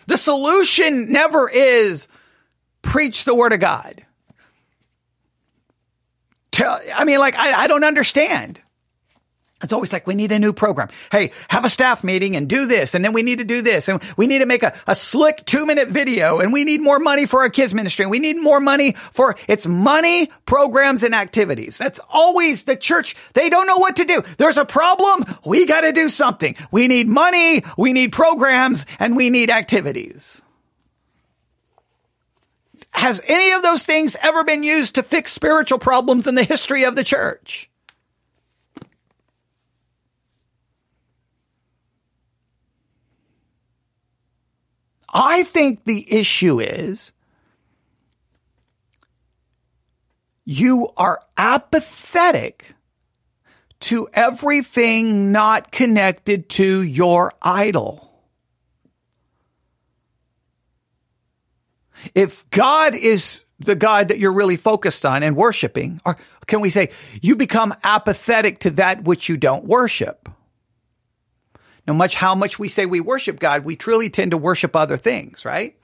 The 0.06 0.18
solution 0.18 1.10
never 1.10 1.48
is 1.48 2.06
preach 2.82 3.24
the 3.24 3.34
word 3.34 3.54
of 3.54 3.60
God. 3.60 4.04
Tell, 6.50 6.78
I 6.94 7.04
mean, 7.04 7.18
like, 7.18 7.34
I, 7.34 7.64
I 7.64 7.66
don't 7.66 7.82
understand. 7.82 8.60
It's 9.64 9.72
always 9.72 9.92
like, 9.92 10.06
we 10.06 10.14
need 10.14 10.30
a 10.30 10.38
new 10.38 10.52
program. 10.52 10.88
Hey, 11.10 11.32
have 11.48 11.64
a 11.64 11.70
staff 11.70 12.04
meeting 12.04 12.36
and 12.36 12.48
do 12.48 12.66
this. 12.66 12.94
And 12.94 13.04
then 13.04 13.12
we 13.12 13.22
need 13.22 13.38
to 13.38 13.44
do 13.44 13.62
this. 13.62 13.88
And 13.88 14.02
we 14.16 14.26
need 14.26 14.38
to 14.38 14.46
make 14.46 14.62
a, 14.62 14.74
a 14.86 14.94
slick 14.94 15.44
two 15.44 15.66
minute 15.66 15.88
video. 15.88 16.38
And 16.38 16.52
we 16.52 16.64
need 16.64 16.80
more 16.80 16.98
money 16.98 17.26
for 17.26 17.40
our 17.40 17.50
kids 17.50 17.74
ministry. 17.74 18.04
And 18.04 18.10
we 18.10 18.20
need 18.20 18.36
more 18.36 18.60
money 18.60 18.92
for 18.92 19.36
it's 19.48 19.66
money, 19.66 20.30
programs 20.46 21.02
and 21.02 21.14
activities. 21.14 21.78
That's 21.78 22.00
always 22.10 22.64
the 22.64 22.76
church. 22.76 23.16
They 23.32 23.48
don't 23.48 23.66
know 23.66 23.78
what 23.78 23.96
to 23.96 24.04
do. 24.04 24.22
There's 24.36 24.58
a 24.58 24.64
problem. 24.64 25.24
We 25.44 25.66
got 25.66 25.80
to 25.80 25.92
do 25.92 26.08
something. 26.08 26.54
We 26.70 26.86
need 26.86 27.08
money. 27.08 27.64
We 27.76 27.92
need 27.92 28.12
programs 28.12 28.86
and 28.98 29.16
we 29.16 29.30
need 29.30 29.50
activities. 29.50 30.42
Has 32.90 33.20
any 33.26 33.50
of 33.52 33.62
those 33.62 33.84
things 33.84 34.16
ever 34.22 34.44
been 34.44 34.62
used 34.62 34.94
to 34.94 35.02
fix 35.02 35.32
spiritual 35.32 35.80
problems 35.80 36.28
in 36.28 36.36
the 36.36 36.44
history 36.44 36.84
of 36.84 36.94
the 36.94 37.02
church? 37.02 37.68
I 45.14 45.44
think 45.44 45.84
the 45.84 46.12
issue 46.12 46.60
is 46.60 47.12
you 50.44 50.90
are 50.96 51.20
apathetic 51.38 52.74
to 53.80 54.08
everything 54.12 55.30
not 55.30 55.70
connected 55.70 56.48
to 56.48 56.82
your 56.82 57.32
idol. 57.40 58.10
If 62.14 62.48
God 62.50 62.96
is 62.96 63.44
the 63.60 63.76
God 63.76 64.08
that 64.08 64.18
you're 64.18 64.32
really 64.32 64.56
focused 64.56 65.06
on 65.06 65.22
and 65.22 65.36
worshiping, 65.36 66.00
or 66.04 66.18
can 66.46 66.60
we 66.60 66.70
say 66.70 66.90
you 67.22 67.36
become 67.36 67.72
apathetic 67.84 68.58
to 68.60 68.70
that 68.70 69.04
which 69.04 69.28
you 69.28 69.36
don't 69.36 69.64
worship? 69.64 70.28
No 71.86 71.94
much 71.94 72.14
how 72.14 72.34
much 72.34 72.58
we 72.58 72.68
say 72.68 72.86
we 72.86 73.00
worship 73.00 73.38
God, 73.38 73.64
we 73.64 73.76
truly 73.76 74.10
tend 74.10 74.30
to 74.30 74.38
worship 74.38 74.74
other 74.74 74.96
things, 74.96 75.44
right? 75.44 75.76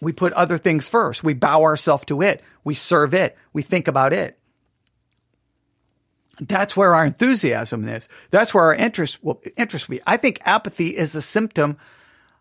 We 0.00 0.12
put 0.12 0.32
other 0.32 0.56
things 0.56 0.88
first. 0.88 1.22
We 1.22 1.34
bow 1.34 1.62
ourselves 1.62 2.06
to 2.06 2.22
it. 2.22 2.42
We 2.64 2.74
serve 2.74 3.12
it. 3.12 3.36
We 3.52 3.62
think 3.62 3.88
about 3.88 4.12
it. 4.12 4.38
That's 6.40 6.74
where 6.74 6.94
our 6.94 7.04
enthusiasm 7.04 7.86
is. 7.86 8.08
That's 8.30 8.54
where 8.54 8.64
our 8.64 8.74
interest 8.74 9.22
will 9.22 9.42
interest 9.58 9.90
be. 9.90 10.00
I 10.06 10.16
think 10.16 10.40
apathy 10.46 10.96
is 10.96 11.14
a 11.14 11.20
symptom 11.20 11.76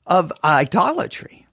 of 0.07 0.31
idolatry. 0.41 1.47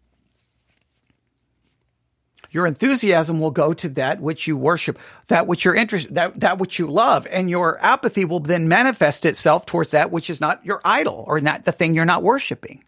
Your 2.57 2.67
enthusiasm 2.67 3.39
will 3.39 3.51
go 3.51 3.75
to 3.75 3.91
that 3.91 4.19
which 4.19 4.47
you 4.47 4.57
worship, 4.57 4.99
that 5.27 5.47
which 5.47 5.67
you're 5.67 5.75
interested, 5.75 6.15
that, 6.15 6.41
that 6.41 6.57
which 6.59 6.79
you 6.79 6.87
love. 6.87 7.27
And 7.31 7.51
your 7.51 7.79
apathy 7.85 8.25
will 8.25 8.41
then 8.41 8.67
manifest 8.67 9.27
itself 9.27 9.67
towards 9.67 9.91
that 9.91 10.11
which 10.11 10.31
is 10.31 10.41
not 10.41 10.65
your 10.65 10.81
idol 10.83 11.23
or 11.29 11.39
not 11.39 11.67
the 11.67 11.73
thing 11.73 11.95
you're 11.95 12.07
not 12.07 12.23
worshiping. 12.23 12.83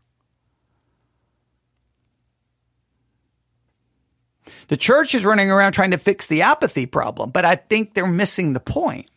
The 4.68 4.78
church 4.78 5.14
is 5.14 5.26
running 5.26 5.50
around 5.50 5.72
trying 5.72 5.90
to 5.90 5.98
fix 5.98 6.26
the 6.26 6.40
apathy 6.40 6.86
problem, 6.86 7.28
but 7.28 7.44
I 7.44 7.56
think 7.56 7.92
they're 7.92 8.06
missing 8.06 8.54
the 8.54 8.60
point. 8.60 9.10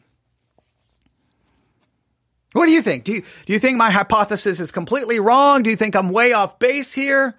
What 2.51 2.65
do 2.65 2.73
you 2.73 2.81
think? 2.81 3.05
Do 3.05 3.13
you, 3.13 3.21
do 3.21 3.53
you 3.53 3.59
think 3.59 3.77
my 3.77 3.89
hypothesis 3.89 4.59
is 4.59 4.73
completely 4.73 5.21
wrong? 5.21 5.63
Do 5.63 5.69
you 5.69 5.77
think 5.77 5.95
I'm 5.95 6.09
way 6.09 6.33
off 6.33 6.59
base 6.59 6.93
here? 6.93 7.37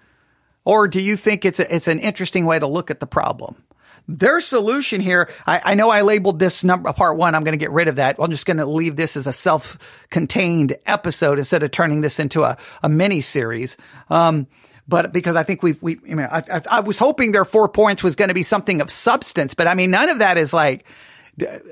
Or 0.65 0.87
do 0.87 1.01
you 1.01 1.17
think 1.17 1.45
it's 1.45 1.59
a, 1.59 1.75
it's 1.75 1.87
an 1.87 1.99
interesting 1.99 2.45
way 2.45 2.59
to 2.59 2.67
look 2.67 2.89
at 2.89 2.99
the 2.99 3.07
problem? 3.07 3.63
their 4.07 4.41
solution 4.41 5.01
here, 5.01 5.29
I, 5.47 5.61
I 5.63 5.73
know 5.75 5.89
I 5.89 6.01
labeled 6.01 6.39
this 6.39 6.63
number 6.63 6.91
part 6.93 7.17
one. 7.17 7.35
I'm 7.35 7.43
going 7.43 7.57
to 7.57 7.63
get 7.63 7.71
rid 7.71 7.87
of 7.87 7.95
that. 7.97 8.17
I'm 8.19 8.31
just 8.31 8.45
going 8.45 8.57
to 8.57 8.65
leave 8.65 8.95
this 8.95 9.15
as 9.15 9.27
a 9.27 9.33
self-contained 9.33 10.75
episode 10.85 11.39
instead 11.39 11.63
of 11.63 11.71
turning 11.71 12.01
this 12.01 12.19
into 12.19 12.43
a, 12.43 12.57
a 12.81 12.89
mini 12.89 13.21
series. 13.21 13.77
Um, 14.09 14.47
but 14.87 15.13
because 15.13 15.35
I 15.37 15.43
think 15.43 15.63
we've, 15.63 15.81
we, 15.81 15.99
I, 16.17 16.43
I, 16.51 16.61
I, 16.69 16.79
was 16.81 16.97
hoping 16.97 17.31
their 17.31 17.45
four 17.45 17.69
points 17.69 18.03
was 18.03 18.15
going 18.15 18.27
to 18.27 18.33
be 18.33 18.43
something 18.43 18.81
of 18.81 18.91
substance, 18.91 19.53
but 19.53 19.67
I 19.67 19.75
mean, 19.75 19.91
none 19.91 20.09
of 20.09 20.19
that 20.19 20.37
is 20.37 20.51
like, 20.51 20.85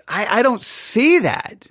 I, 0.08 0.40
I 0.40 0.42
don't 0.42 0.64
see 0.64 1.20
that. 1.20 1.68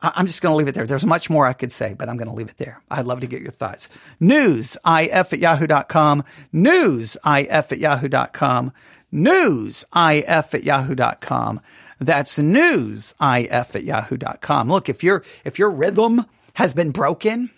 I'm 0.00 0.26
just 0.26 0.42
going 0.42 0.52
to 0.52 0.56
leave 0.56 0.68
it 0.68 0.76
there. 0.76 0.86
There's 0.86 1.04
much 1.04 1.28
more 1.28 1.46
I 1.46 1.52
could 1.52 1.72
say, 1.72 1.94
but 1.94 2.08
I'm 2.08 2.16
going 2.16 2.28
to 2.28 2.34
leave 2.34 2.50
it 2.50 2.56
there. 2.56 2.80
I'd 2.88 3.06
love 3.06 3.20
to 3.20 3.26
get 3.26 3.42
your 3.42 3.50
thoughts. 3.50 3.88
News, 4.20 4.76
if 4.86 5.32
at 5.32 5.38
yahoo.com. 5.38 6.24
News, 6.52 7.16
if 7.24 7.72
at 7.72 7.78
yahoo.com. 7.78 8.72
News, 9.10 9.84
if 9.92 10.54
at 10.54 10.62
yahoo.com. 10.64 11.60
That's 12.00 12.38
news, 12.38 13.14
if 13.20 13.76
at 13.76 13.84
yahoo.com. 13.84 14.68
Look, 14.68 14.88
if 14.88 15.02
your, 15.02 15.24
if 15.44 15.58
your 15.58 15.70
rhythm 15.70 16.26
has 16.54 16.72
been 16.72 16.92
broken 16.92 17.50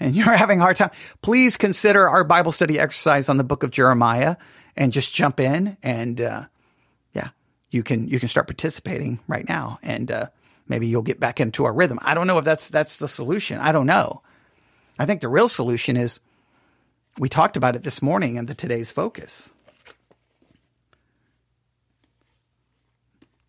and 0.00 0.16
you're 0.16 0.34
having 0.34 0.60
a 0.60 0.62
hard 0.62 0.76
time, 0.76 0.92
please 1.20 1.58
consider 1.58 2.08
our 2.08 2.24
Bible 2.24 2.52
study 2.52 2.80
exercise 2.80 3.28
on 3.28 3.36
the 3.36 3.44
book 3.44 3.62
of 3.62 3.70
Jeremiah 3.70 4.36
and 4.76 4.94
just 4.94 5.14
jump 5.14 5.40
in 5.40 5.76
and, 5.82 6.22
uh, 6.22 6.46
yeah, 7.12 7.28
you 7.70 7.82
can, 7.82 8.08
you 8.08 8.18
can 8.18 8.30
start 8.30 8.46
participating 8.46 9.20
right 9.28 9.46
now. 9.46 9.78
And, 9.82 10.10
uh, 10.10 10.26
maybe 10.68 10.86
you'll 10.86 11.02
get 11.02 11.20
back 11.20 11.40
into 11.40 11.66
a 11.66 11.72
rhythm. 11.72 11.98
I 12.02 12.14
don't 12.14 12.26
know 12.26 12.38
if 12.38 12.44
that's 12.44 12.68
that's 12.68 12.96
the 12.96 13.08
solution. 13.08 13.58
I 13.58 13.72
don't 13.72 13.86
know. 13.86 14.22
I 14.98 15.06
think 15.06 15.20
the 15.20 15.28
real 15.28 15.48
solution 15.48 15.96
is 15.96 16.20
we 17.18 17.28
talked 17.28 17.56
about 17.56 17.76
it 17.76 17.82
this 17.82 18.02
morning 18.02 18.36
in 18.36 18.46
the 18.46 18.54
today's 18.54 18.90
focus. 18.90 19.50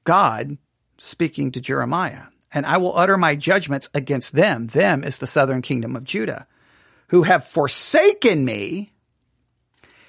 God 0.04 0.58
speaking 0.98 1.52
to 1.52 1.62
Jeremiah, 1.62 2.24
and 2.52 2.66
I 2.66 2.78
will 2.78 2.98
utter 2.98 3.18
my 3.18 3.36
judgments 3.36 3.90
against 3.94 4.34
them. 4.34 4.68
Them 4.68 5.04
is 5.04 5.18
the 5.18 5.28
southern 5.28 5.62
kingdom 5.62 5.96
of 5.96 6.04
Judah, 6.04 6.48
who 7.08 7.24
have 7.24 7.48
forsaken 7.48 8.44
me, 8.44 8.92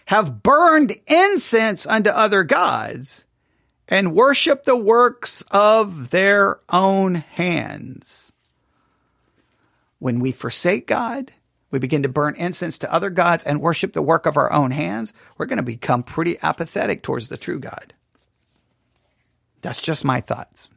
have 0.06 0.42
burned 0.42 0.96
incense 1.06 1.86
unto 1.86 2.10
other 2.10 2.42
gods, 2.42 3.24
and 3.88 4.14
worship 4.14 4.64
the 4.64 4.76
works 4.76 5.42
of 5.50 6.10
their 6.10 6.60
own 6.68 7.14
hands. 7.16 8.32
When 9.98 10.20
we 10.20 10.32
forsake 10.32 10.86
God, 10.86 11.32
we 11.70 11.78
begin 11.78 12.04
to 12.04 12.08
burn 12.08 12.36
incense 12.36 12.78
to 12.78 12.92
other 12.92 13.10
gods 13.10 13.42
and 13.42 13.60
worship 13.60 13.94
the 13.94 14.02
work 14.02 14.26
of 14.26 14.36
our 14.36 14.52
own 14.52 14.70
hands, 14.70 15.12
we're 15.36 15.46
going 15.46 15.56
to 15.56 15.62
become 15.64 16.02
pretty 16.04 16.38
apathetic 16.40 17.02
towards 17.02 17.28
the 17.28 17.36
true 17.36 17.58
God. 17.58 17.94
That's 19.60 19.82
just 19.82 20.04
my 20.04 20.20
thoughts. 20.20 20.68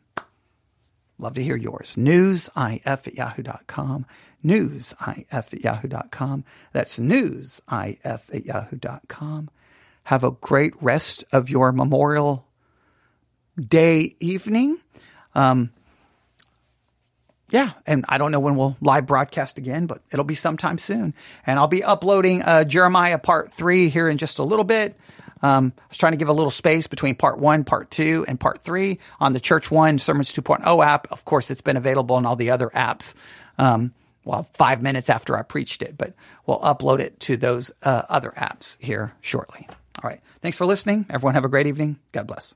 Love 1.19 1.35
to 1.35 1.43
hear 1.43 1.55
yours. 1.55 1.95
Newsif 1.97 2.81
at 2.85 3.13
yahoo.com. 3.13 4.05
Newsif 4.43 5.25
at 5.31 5.53
yahoo.com. 5.53 6.43
That's 6.73 6.97
newsif 6.97 7.97
at 8.03 8.45
yahoo.com. 8.45 9.49
Have 10.05 10.23
a 10.23 10.31
great 10.31 10.73
rest 10.81 11.25
of 11.31 11.49
your 11.49 11.71
Memorial 11.71 12.46
day 13.59 14.15
evening. 14.19 14.79
Um, 15.35 15.71
yeah, 17.49 17.71
and 17.85 18.03
I 18.09 18.17
don't 18.17 18.31
know 18.31 18.41
when 18.41 18.57
we'll 18.57 18.75
live 18.81 19.05
broadcast 19.05 19.57
again, 19.57 19.85
but 19.85 20.01
it'll 20.11 20.25
be 20.25 20.35
sometime 20.35 20.77
soon. 20.77 21.13
And 21.45 21.57
I'll 21.57 21.67
be 21.67 21.83
uploading 21.83 22.41
uh, 22.41 22.65
Jeremiah 22.65 23.17
part 23.17 23.53
three 23.53 23.89
here 23.89 24.09
in 24.09 24.17
just 24.17 24.39
a 24.39 24.43
little 24.43 24.65
bit. 24.65 24.97
Um, 25.41 25.73
I 25.77 25.81
was 25.89 25.97
trying 25.97 26.13
to 26.13 26.17
give 26.17 26.29
a 26.29 26.33
little 26.33 26.51
space 26.51 26.87
between 26.87 27.15
part 27.15 27.39
one, 27.39 27.63
part 27.63 27.91
two, 27.91 28.25
and 28.27 28.39
part 28.39 28.63
three 28.63 28.99
on 29.19 29.33
the 29.33 29.39
Church 29.39 29.71
One 29.71 29.99
Sermons 29.99 30.33
2.0 30.33 30.85
app. 30.85 31.11
Of 31.11 31.25
course, 31.25 31.51
it's 31.51 31.61
been 31.61 31.77
available 31.77 32.15
on 32.15 32.25
all 32.25 32.35
the 32.35 32.51
other 32.51 32.69
apps. 32.69 33.13
Um, 33.57 33.93
well, 34.25 34.47
five 34.55 34.81
minutes 34.81 35.09
after 35.09 35.37
I 35.37 35.43
preached 35.43 35.81
it, 35.81 35.97
but 35.97 36.13
we'll 36.45 36.59
upload 36.59 36.99
it 36.99 37.19
to 37.21 37.37
those 37.37 37.71
uh, 37.81 38.01
other 38.09 38.33
apps 38.35 38.81
here 38.81 39.13
shortly. 39.21 39.67
All 40.03 40.09
right. 40.09 40.19
Thanks 40.41 40.57
for 40.57 40.65
listening. 40.65 41.05
Everyone 41.09 41.35
have 41.35 41.45
a 41.45 41.49
great 41.49 41.67
evening. 41.67 41.97
God 42.11 42.27
bless. 42.27 42.53